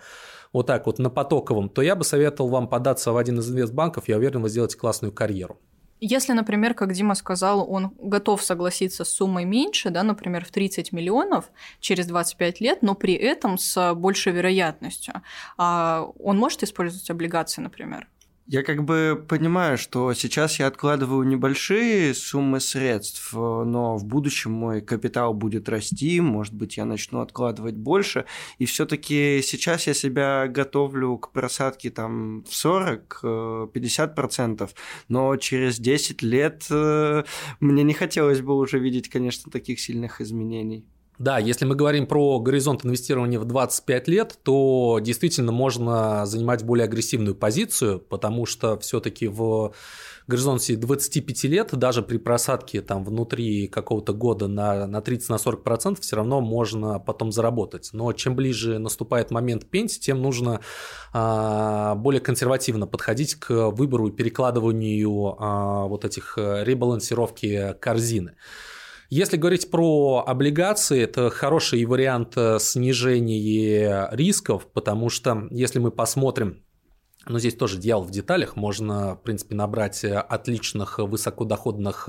вот 0.52 0.66
так 0.66 0.86
вот 0.86 0.98
на 0.98 1.10
потоковом, 1.10 1.68
то 1.68 1.82
я 1.82 1.96
бы 1.96 2.04
советовал 2.04 2.50
вам 2.50 2.68
податься 2.68 3.10
в 3.12 3.16
один 3.16 3.40
из 3.40 3.50
инвестбанков, 3.50 4.08
я 4.08 4.16
уверен, 4.16 4.42
вы 4.42 4.48
сделаете 4.48 4.76
классную 4.76 5.12
карьеру. 5.12 5.58
Если, 6.00 6.32
например, 6.32 6.74
как 6.74 6.92
Дима 6.92 7.14
сказал, 7.14 7.70
он 7.70 7.92
готов 7.98 8.42
согласиться 8.42 9.04
с 9.04 9.08
суммой 9.08 9.44
меньше, 9.44 9.90
да, 9.90 10.02
например, 10.02 10.44
в 10.44 10.50
30 10.50 10.92
миллионов 10.92 11.50
через 11.80 12.06
25 12.06 12.60
лет, 12.60 12.82
но 12.82 12.94
при 12.94 13.14
этом 13.14 13.56
с 13.58 13.94
большей 13.94 14.32
вероятностью, 14.32 15.22
а 15.56 16.06
он 16.18 16.38
может 16.38 16.62
использовать 16.62 17.08
облигации, 17.10 17.62
например? 17.62 18.08
Я 18.46 18.62
как 18.62 18.84
бы 18.84 19.24
понимаю, 19.26 19.78
что 19.78 20.12
сейчас 20.12 20.58
я 20.58 20.66
откладываю 20.66 21.26
небольшие 21.26 22.12
суммы 22.12 22.60
средств, 22.60 23.32
но 23.32 23.96
в 23.96 24.04
будущем 24.04 24.52
мой 24.52 24.82
капитал 24.82 25.32
будет 25.32 25.70
расти, 25.70 26.20
может 26.20 26.52
быть, 26.52 26.76
я 26.76 26.84
начну 26.84 27.20
откладывать 27.20 27.76
больше, 27.76 28.26
и 28.58 28.66
все-таки 28.66 29.40
сейчас 29.42 29.86
я 29.86 29.94
себя 29.94 30.46
готовлю 30.46 31.16
к 31.16 31.32
просадке 31.32 31.88
там 31.88 32.44
в 32.44 32.50
40-50%, 32.50 34.68
но 35.08 35.36
через 35.36 35.78
10 35.78 36.20
лет 36.20 36.66
э, 36.68 37.24
мне 37.60 37.82
не 37.82 37.94
хотелось 37.94 38.42
бы 38.42 38.54
уже 38.54 38.78
видеть, 38.78 39.08
конечно, 39.08 39.50
таких 39.50 39.80
сильных 39.80 40.20
изменений. 40.20 40.84
Да, 41.18 41.38
если 41.38 41.64
мы 41.64 41.76
говорим 41.76 42.08
про 42.08 42.40
горизонт 42.40 42.84
инвестирования 42.84 43.38
в 43.38 43.44
25 43.44 44.08
лет, 44.08 44.36
то 44.42 44.98
действительно 45.00 45.52
можно 45.52 46.26
занимать 46.26 46.64
более 46.64 46.84
агрессивную 46.84 47.36
позицию, 47.36 48.00
потому 48.00 48.46
что 48.46 48.76
все-таки 48.80 49.28
в 49.28 49.72
горизонте 50.26 50.74
25 50.74 51.44
лет, 51.44 51.70
даже 51.72 52.02
при 52.02 52.16
просадке 52.16 52.82
там 52.82 53.04
внутри 53.04 53.68
какого-то 53.68 54.12
года 54.12 54.48
на, 54.48 54.88
на 54.88 54.96
30-40%, 54.96 56.00
все 56.00 56.16
равно 56.16 56.40
можно 56.40 56.98
потом 56.98 57.30
заработать. 57.30 57.90
Но 57.92 58.12
чем 58.12 58.34
ближе 58.34 58.80
наступает 58.80 59.30
момент 59.30 59.66
пенсии, 59.66 60.00
тем 60.00 60.20
нужно 60.20 60.62
а, 61.12 61.94
более 61.94 62.20
консервативно 62.20 62.88
подходить 62.88 63.36
к 63.36 63.70
выбору 63.70 64.08
и 64.08 64.12
перекладыванию 64.12 65.36
а, 65.38 65.86
вот 65.86 66.04
этих 66.04 66.34
э, 66.38 66.64
ребалансировки 66.64 67.76
корзины. 67.80 68.34
Если 69.10 69.36
говорить 69.36 69.70
про 69.70 70.24
облигации, 70.26 71.02
это 71.02 71.30
хороший 71.30 71.84
вариант 71.84 72.32
э, 72.36 72.58
снижения 72.58 74.08
рисков, 74.12 74.66
потому 74.72 75.08
что 75.08 75.46
если 75.50 75.78
мы 75.78 75.90
посмотрим 75.90 76.63
но 77.26 77.38
здесь 77.38 77.54
тоже 77.54 77.78
дьявол 77.78 78.04
в 78.04 78.10
деталях. 78.10 78.56
Можно, 78.56 79.16
в 79.16 79.22
принципе, 79.22 79.54
набрать 79.54 80.04
отличных 80.04 80.98
высокодоходных 80.98 82.08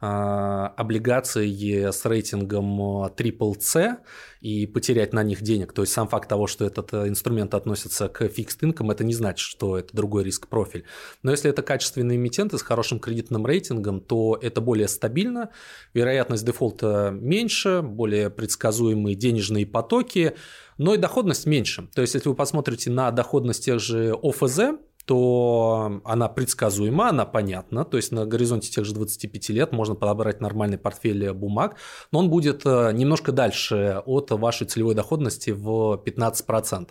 а, 0.00 0.68
облигаций 0.76 1.90
с 1.90 2.04
рейтингом 2.04 3.06
triple 3.16 3.58
C 3.60 3.98
и 4.44 4.66
потерять 4.66 5.14
на 5.14 5.22
них 5.22 5.40
денег. 5.40 5.72
То 5.72 5.80
есть 5.80 5.94
сам 5.94 6.06
факт 6.06 6.28
того, 6.28 6.46
что 6.46 6.66
этот 6.66 6.92
э, 6.92 7.08
инструмент 7.08 7.54
относится 7.54 8.08
к 8.08 8.20
fixed 8.26 8.60
income, 8.60 8.92
это 8.92 9.02
не 9.02 9.14
значит, 9.14 9.38
что 9.38 9.78
это 9.78 9.96
другой 9.96 10.24
риск-профиль. 10.24 10.84
Но 11.22 11.30
если 11.30 11.48
это 11.48 11.62
качественные 11.62 12.16
эмитенты 12.16 12.58
с 12.58 12.62
хорошим 12.62 13.00
кредитным 13.00 13.46
рейтингом, 13.46 14.02
то 14.02 14.38
это 14.42 14.60
более 14.60 14.88
стабильно, 14.88 15.48
вероятность 15.94 16.44
дефолта 16.44 17.10
меньше, 17.10 17.80
более 17.80 18.28
предсказуемые 18.28 19.16
денежные 19.16 19.64
потоки, 19.64 20.34
но 20.78 20.94
и 20.94 20.98
доходность 20.98 21.46
меньше. 21.46 21.88
То 21.94 22.02
есть 22.02 22.14
если 22.14 22.28
вы 22.28 22.34
посмотрите 22.34 22.90
на 22.90 23.10
доходность 23.10 23.64
тех 23.64 23.80
же 23.80 24.18
ОФЗ, 24.22 24.60
то 25.06 26.00
она 26.04 26.28
предсказуема, 26.28 27.10
она 27.10 27.26
понятна. 27.26 27.84
То 27.84 27.96
есть 27.98 28.10
на 28.10 28.24
горизонте 28.24 28.70
тех 28.70 28.84
же 28.84 28.94
25 28.94 29.50
лет 29.50 29.72
можно 29.72 29.94
подобрать 29.94 30.40
нормальный 30.40 30.78
портфель 30.78 31.32
бумаг, 31.32 31.76
но 32.10 32.20
он 32.20 32.30
будет 32.30 32.62
э, 32.64 32.90
немножко 32.92 33.32
дальше 33.32 34.02
от 34.06 34.30
вашей 34.30 34.66
целевой 34.66 34.94
доходности 34.94 35.50
в 35.50 36.02
15%. 36.04 36.90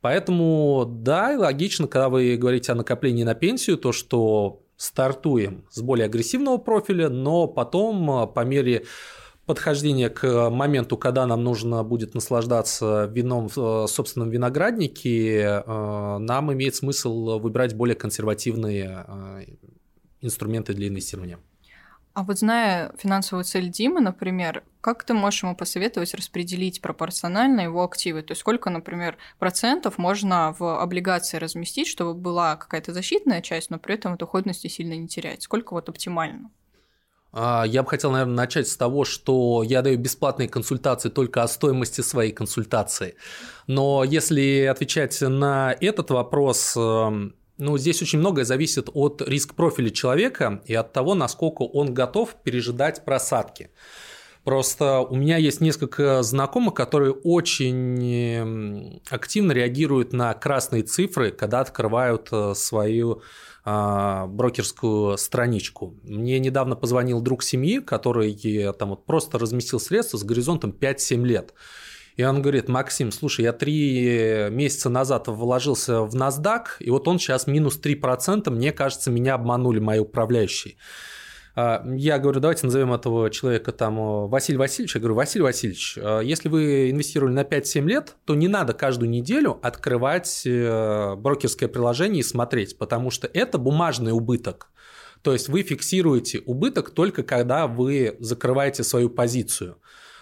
Поэтому, 0.00 0.84
да, 0.86 1.34
логично, 1.38 1.88
когда 1.88 2.08
вы 2.08 2.36
говорите 2.36 2.72
о 2.72 2.74
накоплении 2.74 3.24
на 3.24 3.34
пенсию, 3.34 3.78
то, 3.78 3.92
что 3.92 4.62
стартуем 4.76 5.64
с 5.70 5.80
более 5.80 6.04
агрессивного 6.04 6.58
профиля, 6.58 7.08
но 7.08 7.46
потом 7.46 8.10
э, 8.10 8.26
по 8.26 8.44
мере 8.44 8.84
подхождение 9.48 10.10
к 10.10 10.50
моменту, 10.50 10.98
когда 10.98 11.26
нам 11.26 11.42
нужно 11.42 11.82
будет 11.82 12.14
наслаждаться 12.14 13.06
вином 13.06 13.48
в 13.48 13.58
э, 13.58 13.88
собственном 13.88 14.28
винограднике, 14.28 15.40
э, 15.40 16.18
нам 16.18 16.52
имеет 16.52 16.74
смысл 16.74 17.38
выбирать 17.38 17.74
более 17.74 17.96
консервативные 17.96 19.06
э, 19.08 19.44
инструменты 20.20 20.74
для 20.74 20.88
инвестирования. 20.88 21.38
А 22.12 22.24
вот 22.24 22.38
зная 22.40 22.92
финансовую 22.98 23.44
цель 23.44 23.70
Димы, 23.70 24.00
например, 24.00 24.64
как 24.82 25.04
ты 25.04 25.14
можешь 25.14 25.42
ему 25.42 25.56
посоветовать 25.56 26.12
распределить 26.14 26.82
пропорционально 26.82 27.62
его 27.62 27.82
активы? 27.84 28.20
То 28.22 28.32
есть 28.32 28.42
сколько, 28.42 28.68
например, 28.68 29.16
процентов 29.38 29.96
можно 29.96 30.54
в 30.58 30.82
облигации 30.82 31.38
разместить, 31.38 31.86
чтобы 31.86 32.12
была 32.12 32.56
какая-то 32.56 32.92
защитная 32.92 33.40
часть, 33.40 33.70
но 33.70 33.78
при 33.78 33.94
этом 33.94 34.18
доходности 34.18 34.66
сильно 34.66 34.94
не 34.94 35.08
терять? 35.08 35.42
Сколько 35.42 35.72
вот 35.72 35.88
оптимально? 35.88 36.50
А, 37.40 37.62
я 37.64 37.84
бы 37.84 37.88
хотел, 37.88 38.10
наверное, 38.10 38.34
начать 38.34 38.66
с 38.66 38.76
того, 38.76 39.04
что 39.04 39.62
я 39.62 39.80
даю 39.80 39.96
бесплатные 39.96 40.48
консультации 40.48 41.08
только 41.08 41.44
о 41.44 41.48
стоимости 41.48 42.00
своей 42.00 42.32
консультации. 42.32 43.14
Но 43.68 44.02
если 44.02 44.62
отвечать 44.62 45.20
на 45.20 45.72
этот 45.80 46.10
вопрос, 46.10 46.74
эм, 46.76 47.36
ну, 47.56 47.78
здесь 47.78 48.02
очень 48.02 48.18
многое 48.18 48.44
зависит 48.44 48.88
от 48.92 49.22
риск-профиля 49.24 49.90
человека 49.90 50.62
и 50.66 50.74
от 50.74 50.92
того, 50.92 51.14
насколько 51.14 51.62
он 51.62 51.94
готов 51.94 52.34
пережидать 52.42 53.04
просадки. 53.04 53.70
Просто 54.42 54.98
у 54.98 55.14
меня 55.14 55.36
есть 55.36 55.60
несколько 55.60 56.24
знакомых, 56.24 56.74
которые 56.74 57.12
очень 57.12 58.34
эм, 58.34 59.00
активно 59.10 59.52
реагируют 59.52 60.12
на 60.12 60.34
красные 60.34 60.82
цифры, 60.82 61.30
когда 61.30 61.60
открывают 61.60 62.30
э, 62.32 62.54
свою 62.56 63.22
брокерскую 64.28 65.18
страничку. 65.18 65.94
Мне 66.02 66.38
недавно 66.38 66.76
позвонил 66.76 67.20
друг 67.20 67.42
семьи, 67.42 67.80
который 67.80 68.34
там 68.72 68.90
вот 68.90 69.06
просто 69.06 69.38
разместил 69.38 69.80
средства 69.80 70.18
с 70.18 70.24
горизонтом 70.24 70.70
5-7 70.70 71.24
лет. 71.24 71.54
И 72.16 72.24
он 72.24 72.42
говорит, 72.42 72.68
Максим, 72.68 73.12
слушай, 73.12 73.42
я 73.42 73.52
три 73.52 74.48
месяца 74.50 74.90
назад 74.90 75.28
вложился 75.28 76.00
в 76.02 76.16
NASDAQ, 76.16 76.64
и 76.80 76.90
вот 76.90 77.06
он 77.06 77.20
сейчас 77.20 77.46
минус 77.46 77.78
3%, 77.80 78.50
мне 78.50 78.72
кажется, 78.72 79.10
меня 79.12 79.34
обманули 79.34 79.78
мои 79.78 80.00
управляющие. 80.00 80.74
А, 81.60 81.82
я 81.96 82.20
говорю, 82.20 82.38
давайте 82.38 82.66
назовем 82.66 82.92
этого 82.92 83.30
человека 83.30 83.72
там 83.72 84.28
Василий 84.28 84.58
Васильевич. 84.58 84.94
Я 84.94 85.00
говорю, 85.00 85.16
Василий 85.16 85.42
Васильевич, 85.42 85.98
э, 86.00 86.20
если 86.22 86.48
вы 86.48 86.90
инвестировали 86.90 87.32
на 87.32 87.42
5-7 87.42 87.84
лет, 87.88 88.14
то 88.26 88.36
не 88.36 88.46
надо 88.46 88.74
каждую 88.74 89.10
неделю 89.10 89.58
открывать 89.60 90.42
э, 90.46 91.16
брокерское 91.16 91.68
приложение 91.68 92.20
и 92.20 92.22
смотреть, 92.22 92.78
потому 92.78 93.10
что 93.10 93.28
это 93.34 93.58
бумажный 93.58 94.12
убыток. 94.12 94.70
То 95.22 95.32
есть 95.32 95.48
вы 95.48 95.62
фиксируете 95.62 96.44
убыток 96.46 96.90
только 96.90 97.24
когда 97.24 97.66
вы 97.66 98.16
закрываете 98.20 98.84
свою 98.84 99.10
позицию. 99.10 99.78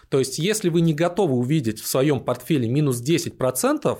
То 0.08 0.18
есть 0.18 0.38
если 0.38 0.70
вы 0.70 0.80
не 0.80 0.94
готовы 0.94 1.34
увидеть 1.34 1.82
в 1.82 1.86
своем 1.86 2.20
портфеле 2.20 2.66
минус 2.66 3.02
10%, 3.02 3.98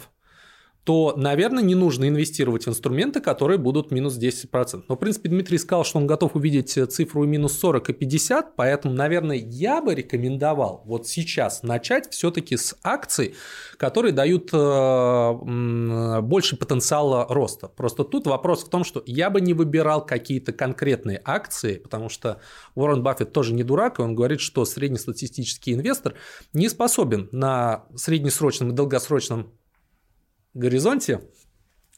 то, 0.86 1.14
наверное, 1.16 1.64
не 1.64 1.74
нужно 1.74 2.08
инвестировать 2.08 2.66
в 2.66 2.68
инструменты, 2.68 3.20
которые 3.20 3.58
будут 3.58 3.90
минус 3.90 4.16
10%. 4.16 4.84
Но, 4.88 4.94
в 4.94 4.98
принципе, 4.98 5.28
Дмитрий 5.28 5.58
сказал, 5.58 5.84
что 5.84 5.98
он 5.98 6.06
готов 6.06 6.36
увидеть 6.36 6.78
цифру 6.92 7.24
минус 7.24 7.58
40 7.58 7.90
и 7.90 7.92
50, 7.92 8.54
поэтому, 8.54 8.94
наверное, 8.94 9.36
я 9.36 9.82
бы 9.82 9.96
рекомендовал 9.96 10.84
вот 10.86 11.08
сейчас 11.08 11.64
начать 11.64 12.12
все-таки 12.12 12.56
с 12.56 12.76
акций, 12.84 13.34
которые 13.78 14.12
дают 14.12 14.50
э, 14.52 16.20
больше 16.20 16.56
потенциала 16.56 17.26
роста. 17.30 17.66
Просто 17.66 18.04
тут 18.04 18.28
вопрос 18.28 18.62
в 18.62 18.68
том, 18.68 18.84
что 18.84 19.02
я 19.06 19.28
бы 19.28 19.40
не 19.40 19.54
выбирал 19.54 20.06
какие-то 20.06 20.52
конкретные 20.52 21.20
акции, 21.24 21.78
потому 21.78 22.08
что 22.08 22.40
Уоррен 22.76 23.02
Баффет 23.02 23.32
тоже 23.32 23.54
не 23.54 23.64
дурак, 23.64 23.98
и 23.98 24.02
он 24.02 24.14
говорит, 24.14 24.38
что 24.38 24.64
среднестатистический 24.64 25.74
инвестор 25.74 26.14
не 26.52 26.68
способен 26.68 27.28
на 27.32 27.86
среднесрочном 27.96 28.70
и 28.70 28.72
долгосрочном 28.72 29.52
горизонте 30.58 31.20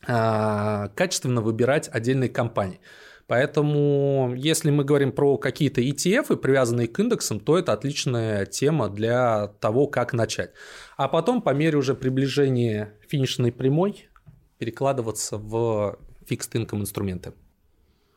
а, 0.07 0.89
качественно 0.89 1.41
выбирать 1.41 1.89
отдельные 1.93 2.29
компании. 2.29 2.81
Поэтому, 3.27 4.33
если 4.37 4.71
мы 4.71 4.85
говорим 4.85 5.13
про 5.13 5.37
какие-то 5.37 5.83
ETF, 5.83 6.37
привязанные 6.37 6.89
к 6.89 6.99
индексам, 6.99 7.41
то 7.41 7.59
это 7.59 7.75
отличная 7.75 8.47
тема 8.47 8.89
для 8.89 9.49
того, 9.61 9.87
как 9.87 10.15
начать. 10.15 10.53
А 10.97 11.09
потом, 11.09 11.43
по 11.43 11.51
мере 11.51 11.77
уже 11.77 11.95
приближения 11.95 12.95
финишной 13.07 13.53
прямой, 13.53 14.09
перекладываться 14.57 15.37
в 15.37 15.99
fixed 16.27 16.53
income 16.53 16.81
инструменты. 16.81 17.35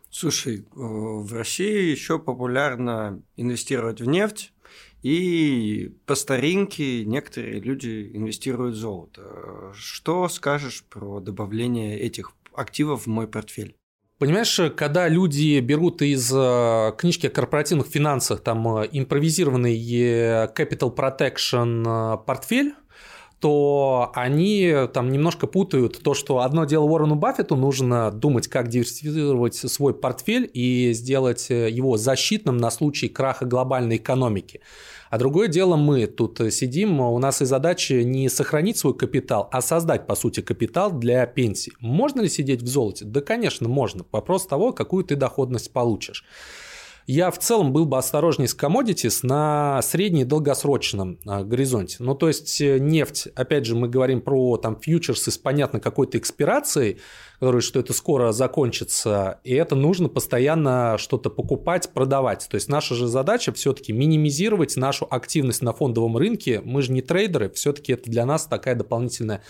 Слушай, 0.10 0.60
э, 0.60 0.64
в 0.76 1.34
России 1.34 1.92
еще 1.92 2.18
популярно 2.18 3.22
инвестировать 3.36 4.02
в 4.02 4.06
нефть, 4.06 4.54
и 5.02 5.92
по 6.06 6.16
старинке 6.16 7.06
некоторые 7.06 7.60
люди 7.60 8.12
инвестируют 8.14 8.76
в 8.76 8.80
золото. 8.80 9.72
Что 9.74 10.30
скажешь 10.30 10.84
про 10.90 11.20
добавление 11.20 12.00
этих 12.00 12.34
активов 12.54 13.04
в 13.04 13.08
мой 13.08 13.28
портфель? 13.28 13.76
Понимаешь, 14.22 14.60
когда 14.76 15.08
люди 15.08 15.60
берут 15.62 16.04
из 16.04 16.32
э, 16.32 16.92
книжки 16.96 17.26
о 17.26 17.32
корпоративных 17.32 17.88
финансах 17.88 18.42
там 18.42 18.78
э, 18.78 18.90
импровизированный 18.92 19.76
э, 19.76 20.48
Capital 20.56 20.96
Protection 20.96 22.24
портфель, 22.24 22.76
то 23.42 24.12
они 24.14 24.72
там 24.94 25.12
немножко 25.12 25.48
путают 25.48 26.00
то, 26.04 26.14
что 26.14 26.42
одно 26.42 26.66
дело 26.66 26.84
Уоррену 26.84 27.16
Баффету 27.16 27.56
нужно 27.56 28.12
думать, 28.12 28.48
как 28.48 28.68
диверсифицировать 28.68 29.56
свой 29.56 29.96
портфель 29.96 30.50
и 30.54 30.94
сделать 30.94 31.50
его 31.50 31.98
защитным 31.98 32.58
на 32.58 32.70
случай 32.70 33.10
краха 33.10 33.46
глобальной 33.46 33.96
экономики. 33.96 34.62
А 35.10 35.18
другое 35.18 35.48
дело 35.48 35.76
мы 35.76 36.06
тут 36.06 36.40
сидим, 36.54 37.02
у 37.02 37.18
нас 37.18 37.42
и 37.42 37.46
задача 37.46 38.04
не 38.04 38.30
сохранить 38.30 38.78
свой 38.78 38.96
капитал, 38.96 39.50
а 39.52 39.62
создать, 39.62 40.06
по 40.06 40.14
сути, 40.14 40.42
капитал 40.42 40.92
для 40.92 41.26
пенсии. 41.26 41.74
Можно 41.80 42.22
ли 42.22 42.30
сидеть 42.30 42.62
в 42.62 42.68
золоте? 42.68 43.06
Да, 43.06 43.22
конечно, 43.22 43.68
можно. 43.68 44.06
Вопрос 44.12 44.46
того, 44.46 44.72
какую 44.72 45.04
ты 45.04 45.16
доходность 45.16 45.74
получишь 45.74 46.24
я 47.12 47.30
в 47.30 47.40
целом 47.40 47.74
был 47.74 47.86
бы 47.86 47.98
осторожней 47.98 48.48
с 48.48 48.56
commodities 48.56 49.20
на 49.24 49.82
средне- 49.84 50.22
и 50.22 50.24
долгосрочном 50.24 51.20
а, 51.26 51.44
горизонте. 51.44 51.98
Ну, 52.00 52.16
то 52.16 52.28
есть 52.28 52.62
э, 52.62 52.80
нефть, 52.80 53.28
опять 53.36 53.66
же, 53.66 53.76
мы 53.76 53.90
говорим 53.90 54.22
про 54.22 54.58
там 54.58 54.80
фьючерсы 54.80 55.32
с 55.32 55.38
понятно 55.38 55.80
какой-то 55.80 56.18
экспирацией, 56.18 57.00
которые, 57.40 57.62
что 57.62 57.80
это 57.80 57.92
скоро 57.94 58.32
закончится, 58.32 59.40
и 59.44 59.54
это 59.54 59.76
нужно 59.76 60.10
постоянно 60.10 60.98
что-то 60.98 61.30
покупать, 61.30 61.90
продавать. 61.90 62.48
То 62.50 62.56
есть 62.56 62.70
наша 62.70 62.96
же 62.96 63.08
задача 63.08 63.52
все-таки 63.52 63.92
минимизировать 63.92 64.78
нашу 64.78 65.08
активность 65.10 65.62
на 65.62 65.74
фондовом 65.74 66.18
рынке. 66.18 66.62
Мы 66.64 66.82
же 66.82 66.92
не 66.92 67.02
трейдеры, 67.02 67.50
все-таки 67.50 67.94
это 67.94 68.10
для 68.10 68.26
нас 68.26 68.46
такая 68.46 68.76
дополнительная 68.76 69.42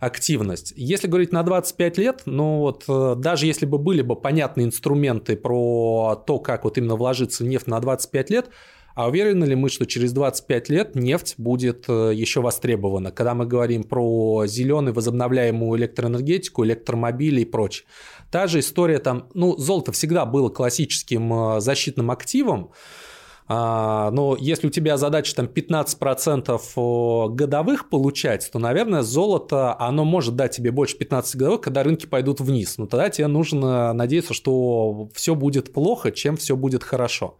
активность. 0.00 0.72
Если 0.76 1.08
говорить 1.08 1.32
на 1.32 1.42
25 1.42 1.98
лет, 1.98 2.22
ну 2.26 2.58
вот 2.58 2.84
э, 2.88 3.14
даже 3.16 3.46
если 3.46 3.66
бы 3.66 3.78
были 3.78 4.02
бы 4.02 4.16
понятные 4.16 4.66
инструменты 4.66 5.36
про 5.36 6.22
то, 6.26 6.38
как 6.38 6.64
вот 6.64 6.78
именно 6.78 6.96
вложиться 6.96 7.44
в 7.44 7.46
нефть 7.46 7.66
на 7.66 7.80
25 7.80 8.30
лет, 8.30 8.50
а 8.98 9.06
уверены 9.06 9.44
ли 9.44 9.54
мы, 9.54 9.68
что 9.68 9.86
через 9.86 10.12
25 10.12 10.68
лет 10.70 10.96
нефть 10.96 11.34
будет 11.38 11.84
э, 11.88 12.12
еще 12.14 12.40
востребована, 12.40 13.12
когда 13.12 13.34
мы 13.34 13.46
говорим 13.46 13.84
про 13.84 14.44
зеленую 14.46 14.92
возобновляемую 14.92 15.78
электроэнергетику, 15.78 16.64
электромобили 16.64 17.42
и 17.42 17.44
прочее? 17.44 17.86
Та 18.32 18.48
же 18.48 18.58
история 18.58 18.98
там, 18.98 19.28
ну, 19.34 19.56
золото 19.56 19.92
всегда 19.92 20.26
было 20.26 20.48
классическим 20.48 21.32
э, 21.32 21.60
защитным 21.60 22.10
активом, 22.10 22.72
А, 23.50 24.10
но 24.10 24.36
если 24.38 24.66
у 24.66 24.70
тебя 24.70 24.98
задача 24.98 25.34
там 25.34 25.46
15% 25.46 27.34
годовых 27.34 27.88
получать, 27.88 28.50
то, 28.52 28.58
наверное, 28.58 29.00
золото, 29.00 29.74
оно 29.78 30.04
может 30.04 30.36
дать 30.36 30.54
тебе 30.54 30.70
больше 30.70 30.98
15 30.98 31.36
годовых, 31.36 31.62
когда 31.62 31.82
рынки 31.82 32.04
пойдут 32.04 32.40
вниз. 32.40 32.76
Но 32.76 32.86
тогда 32.86 33.08
тебе 33.08 33.26
нужно 33.26 33.94
надеяться, 33.94 34.34
что 34.34 35.08
все 35.14 35.34
будет 35.34 35.72
плохо, 35.72 36.12
чем 36.12 36.36
все 36.36 36.56
будет 36.56 36.84
хорошо. 36.84 37.38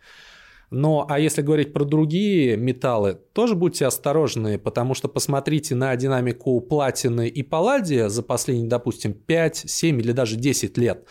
Но, 0.71 1.07
а 1.09 1.19
если 1.19 1.41
говорить 1.43 1.73
про 1.73 1.85
другие 1.85 2.57
металлы, 2.57 3.19
тоже 3.33 3.55
будьте 3.55 3.87
осторожны, 3.87 4.59
потому 4.59 4.95
что 4.95 5.09
посмотрите 5.09 5.75
на 5.75 5.95
динамику 5.97 6.61
платины 6.61 7.29
и 7.29 7.43
палладия 7.43 8.09
за 8.09 8.23
последние, 8.23 8.69
допустим, 8.69 9.15
5, 9.15 9.65
7 9.67 10.01
или 10.01 10.13
даже 10.13 10.37
10 10.37 10.77
лет. 10.77 11.07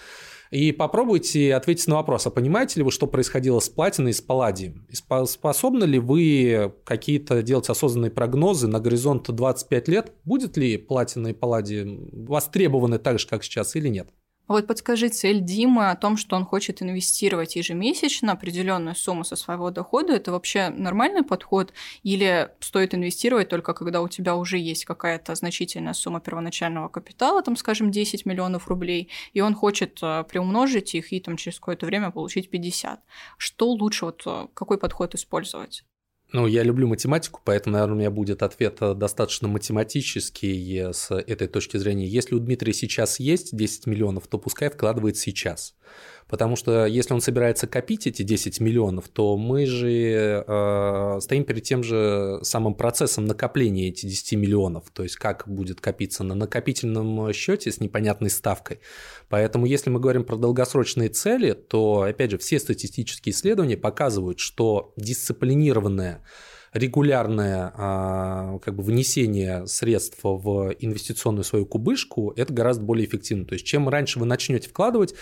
И 0.52 0.72
попробуйте 0.72 1.54
ответить 1.56 1.88
на 1.88 1.96
вопрос, 1.96 2.28
а 2.28 2.30
понимаете 2.30 2.80
ли 2.80 2.84
вы, 2.84 2.92
что 2.92 3.08
происходило 3.08 3.60
с 3.60 3.70
платиной 3.70 4.12
и 4.12 4.14
с 4.14 4.22
палладием? 4.22 4.88
Способны 4.92 5.84
ли 5.84 6.00
вы 6.00 6.74
какие-то 6.86 7.42
делать 7.42 7.70
осознанные 7.70 8.12
прогнозы 8.12 8.68
на 8.68 8.80
горизонт 8.80 9.30
25 9.30 9.88
лет? 9.88 10.14
Будет 10.24 10.58
ли 10.58 10.78
платина 10.78 11.30
и 11.30 11.34
палладий 11.34 12.10
востребованы 12.12 13.00
так 13.00 13.20
же, 13.20 13.28
как 13.28 13.44
сейчас 13.44 13.76
или 13.76 13.90
нет? 13.90 14.10
Вот 14.48 14.66
подскажи 14.66 15.10
цель 15.10 15.42
Димы 15.42 15.90
о 15.90 15.96
том, 15.96 16.16
что 16.16 16.38
он 16.38 16.46
хочет 16.46 16.82
инвестировать 16.82 17.58
ежемесячно 17.58 18.32
определенную 18.32 18.96
сумму 18.96 19.26
со 19.26 19.36
своего 19.36 19.72
дохода, 19.72 20.14
это 20.14 20.32
вообще 20.32 20.70
нормальный 20.70 21.24
подход 21.24 21.74
или 22.04 22.50
стоит 22.62 22.96
инвестировать 22.96 23.50
только 23.50 23.74
когда 23.74 24.02
у 24.02 24.08
тебя 24.08 24.36
уже 24.36 24.58
есть 24.58 24.86
какая-то 24.86 25.36
значительная 25.36 25.94
сумма 25.94 26.22
первоначального 26.22 26.88
капитала, 26.88 27.44
там, 27.44 27.58
скажем, 27.58 27.92
10 27.92 28.26
миллионов 28.26 28.70
рублей, 28.70 29.10
и 29.34 29.42
он 29.42 29.54
хочет 29.54 30.00
э, 30.02 30.24
приумножить 30.24 30.96
их 30.96 31.12
и 31.12 31.20
там 31.20 31.36
через 31.36 31.60
какое-то 31.60 31.86
время 31.86 32.12
получить 32.12 32.50
50. 32.50 33.02
Что 33.38 33.70
лучше, 33.70 34.06
вот 34.06 34.24
э, 34.26 34.48
какой 34.54 34.78
подход 34.78 35.14
использовать? 35.14 35.84
Ну, 36.34 36.46
я 36.46 36.64
люблю 36.64 36.88
математику, 36.88 37.40
поэтому, 37.44 37.74
наверное, 37.74 37.96
у 37.96 38.00
меня 38.00 38.12
будет 38.12 38.44
ответ 38.44 38.78
э, 38.82 38.94
достаточно 38.94 39.48
математический 39.48 40.94
с 40.94 41.10
этой 41.10 41.48
точки 41.48 41.78
зрения. 41.78 42.06
Если 42.06 42.36
у 42.36 42.40
Дмитрия 42.40 42.74
сейчас 42.74 43.20
есть 43.20 43.56
10 43.56 43.88
миллионов, 43.88 44.28
то 44.28 44.38
пускай 44.38 44.70
вкладывает 44.70 45.18
сейчас. 45.18 45.74
Потому 46.28 46.56
что 46.56 46.86
если 46.86 47.14
он 47.14 47.22
собирается 47.22 47.68
копить 47.68 48.06
эти 48.06 48.24
10 48.24 48.60
миллионов, 48.60 49.08
то 49.08 49.38
мы 49.38 49.66
же 49.66 50.44
э, 50.46 51.20
стоим 51.22 51.46
перед 51.46 51.64
тем 51.64 51.84
же 51.84 52.40
самым 52.42 52.74
процессом 52.74 53.26
накопления 53.26 53.90
этих 53.90 54.10
10 54.10 54.34
миллионов. 54.34 54.90
То 54.92 55.04
есть 55.04 55.16
как 55.16 55.48
будет 55.48 55.80
копиться 55.80 56.24
на 56.24 56.36
накопительном 56.36 57.32
счете 57.32 57.72
с 57.72 57.80
непонятной 57.80 58.30
ставкой. 58.30 58.80
Поэтому 59.30 59.66
если 59.66 59.90
мы 59.90 60.00
говорим 60.00 60.26
про 60.26 60.36
долгосрочные 60.36 61.10
цели, 61.10 61.54
то, 61.54 62.02
опять 62.02 62.32
же, 62.32 62.38
все 62.38 62.60
статистические 62.60 63.34
исследования 63.34 63.78
показывают, 63.78 64.40
что 64.40 64.94
дисциплинированная 64.98 66.24
регулярное 66.78 67.72
а, 67.76 68.60
как 68.60 68.76
бы 68.76 68.84
внесение 68.84 69.68
средств 69.68 70.20
в 70.24 70.76
инвестиционную 70.80 71.44
свою 71.44 71.66
кубышку, 71.66 72.34
это 72.36 72.54
гораздо 72.54 72.84
более 72.84 73.06
эффективно. 73.06 73.46
То 73.46 73.54
есть 73.54 73.66
чем 73.66 73.90
раньше 73.90 74.20
вы 74.20 74.26
начнете 74.26 74.70
вкладывать, 74.70 75.16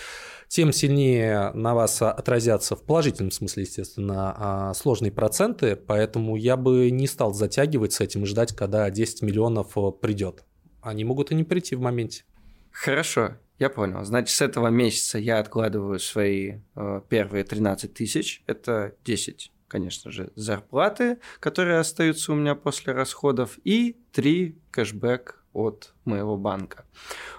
тем 0.48 0.72
сильнее 0.72 1.50
на 1.54 1.74
вас 1.74 2.00
отразятся 2.02 2.76
в 2.76 2.82
положительном 2.82 3.30
смысле, 3.30 3.64
естественно, 3.64 4.34
а, 4.36 4.74
сложные 4.74 5.12
проценты, 5.12 5.76
поэтому 5.76 6.36
я 6.36 6.56
бы 6.56 6.90
не 6.90 7.06
стал 7.06 7.34
затягивать 7.34 7.92
с 7.92 8.00
этим 8.00 8.22
и 8.22 8.26
ждать, 8.26 8.54
когда 8.54 8.88
10 8.88 9.22
миллионов 9.22 9.76
э, 9.76 9.90
придет. 10.00 10.44
Они 10.82 11.04
могут 11.04 11.32
и 11.32 11.34
не 11.34 11.44
прийти 11.44 11.74
в 11.74 11.80
моменте. 11.80 12.24
Хорошо, 12.70 13.32
я 13.58 13.70
понял. 13.70 14.04
Значит, 14.04 14.36
с 14.36 14.40
этого 14.40 14.68
месяца 14.68 15.18
я 15.18 15.38
откладываю 15.38 15.98
свои 15.98 16.60
э, 16.74 17.00
первые 17.08 17.42
13 17.42 17.92
тысяч. 17.92 18.42
Это 18.46 18.94
10, 19.04 19.50
конечно 19.68 20.10
же, 20.10 20.32
зарплаты, 20.34 21.18
которые 21.40 21.78
остаются 21.78 22.32
у 22.32 22.34
меня 22.36 22.54
после 22.54 22.92
расходов, 22.92 23.58
и 23.64 23.96
3 24.12 24.58
кэшбэк 24.70 25.44
от 25.52 25.94
моего 26.04 26.36
банка. 26.36 26.84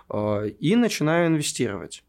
Э, 0.09 0.47
и 0.47 0.75
начинаю 0.75 1.27
инвестировать 1.27 2.03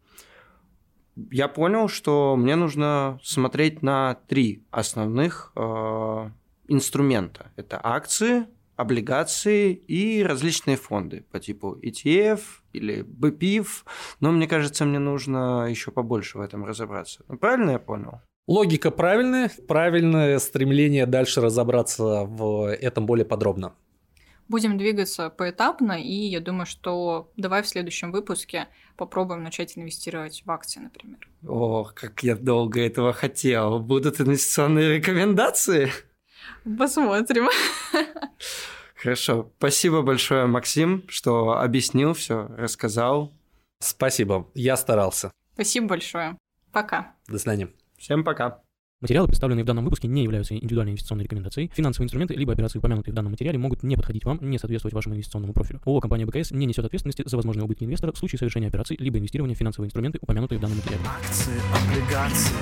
я 1.31 1.49
понял, 1.49 1.89
что 1.89 2.37
мне 2.37 2.57
нужно 2.57 3.19
смотреть 3.23 3.83
на 3.83 4.15
три 4.29 4.65
основных 4.71 5.53
э, 5.57 6.31
инструмента. 6.69 7.51
Это 7.57 7.81
акции, 7.83 8.47
облигации 8.77 9.73
и 9.73 10.23
различные 10.23 10.77
фонды 10.77 11.25
по 11.33 11.41
типу 11.41 11.77
ETF 11.83 12.41
или 12.73 13.03
BPIF. 13.03 13.67
Но 14.21 14.31
мне 14.31 14.47
кажется, 14.47 14.85
мне 14.85 14.99
нужно 14.99 15.67
еще 15.69 15.91
побольше 15.91 16.39
в 16.39 16.41
этом 16.41 16.65
разобраться. 16.65 17.25
Ну, 17.29 17.37
правильно 17.39 17.73
я 17.73 17.79
понял? 17.79 18.21
Логика 18.49 18.91
правильная, 18.91 19.51
правильное 19.69 20.39
стремление 20.39 21.05
дальше 21.05 21.43
разобраться 21.43 22.25
в 22.25 22.73
этом 22.73 23.05
более 23.05 23.27
подробно. 23.27 23.75
Будем 24.49 24.79
двигаться 24.79 25.29
поэтапно, 25.29 26.03
и 26.03 26.15
я 26.15 26.41
думаю, 26.41 26.65
что 26.65 27.31
давай 27.37 27.63
в 27.63 27.69
следующем 27.69 28.11
выпуске 28.11 28.69
попробуем 28.97 29.43
начать 29.43 29.77
инвестировать 29.77 30.43
в 30.47 30.51
акции, 30.51 30.81
например. 30.81 31.19
О, 31.47 31.85
как 31.95 32.23
я 32.23 32.37
долго 32.37 32.81
этого 32.81 33.13
хотел. 33.13 33.81
Будут 33.81 34.19
инвестиционные 34.19 34.97
рекомендации? 34.97 35.93
Посмотрим. 36.79 37.49
Хорошо. 38.97 39.53
Спасибо 39.59 40.01
большое, 40.01 40.47
Максим, 40.47 41.05
что 41.09 41.61
объяснил 41.61 42.15
все, 42.15 42.49
рассказал. 42.57 43.35
Спасибо. 43.81 44.49
Я 44.55 44.79
старался. 44.79 45.31
Спасибо 45.53 45.89
большое. 45.89 46.39
Пока. 46.73 47.15
До 47.27 47.39
свидания. 47.39 47.69
Всем 47.99 48.25
пока. 48.25 48.63
Материалы, 49.01 49.29
представленные 49.29 49.63
в 49.63 49.67
данном 49.67 49.85
выпуске, 49.85 50.09
не 50.09 50.25
являются 50.25 50.57
индивидуальной 50.57 50.93
инвестиционной 50.93 51.23
рекомендацией. 51.23 51.71
Финансовые 51.73 52.07
инструменты 52.07 52.35
либо 52.35 52.53
операции, 52.53 52.81
упомянутые 52.81 53.13
в 53.13 53.15
данном 53.15 53.31
материале, 53.31 53.57
могут 53.57 53.85
не 53.85 53.95
подходить 53.95 54.25
вам, 54.25 54.39
не 54.41 54.59
соответствовать 54.59 54.93
вашему 54.93 55.15
инвестиционному 55.15 55.53
профилю. 55.53 55.81
ООО 55.85 56.01
«Компания 56.01 56.27
БКС» 56.27 56.51
не 56.51 56.67
несет 56.67 56.85
ответственности 56.85 57.23
за 57.25 57.37
возможные 57.37 57.65
убытки 57.65 57.85
инвестора 57.85 58.11
в 58.11 58.19
случае 58.19 58.41
совершения 58.41 58.69
операций 58.69 58.97
либо 58.99 59.19
инвестирования 59.19 59.55
в 59.55 59.59
финансовые 59.59 59.87
инструменты, 59.87 60.19
упомянутые 60.21 60.59
в 60.59 60.63
данном 60.63 60.79
материале. 60.79 61.03
Акции, 61.07 61.61
облигации, 61.77 62.57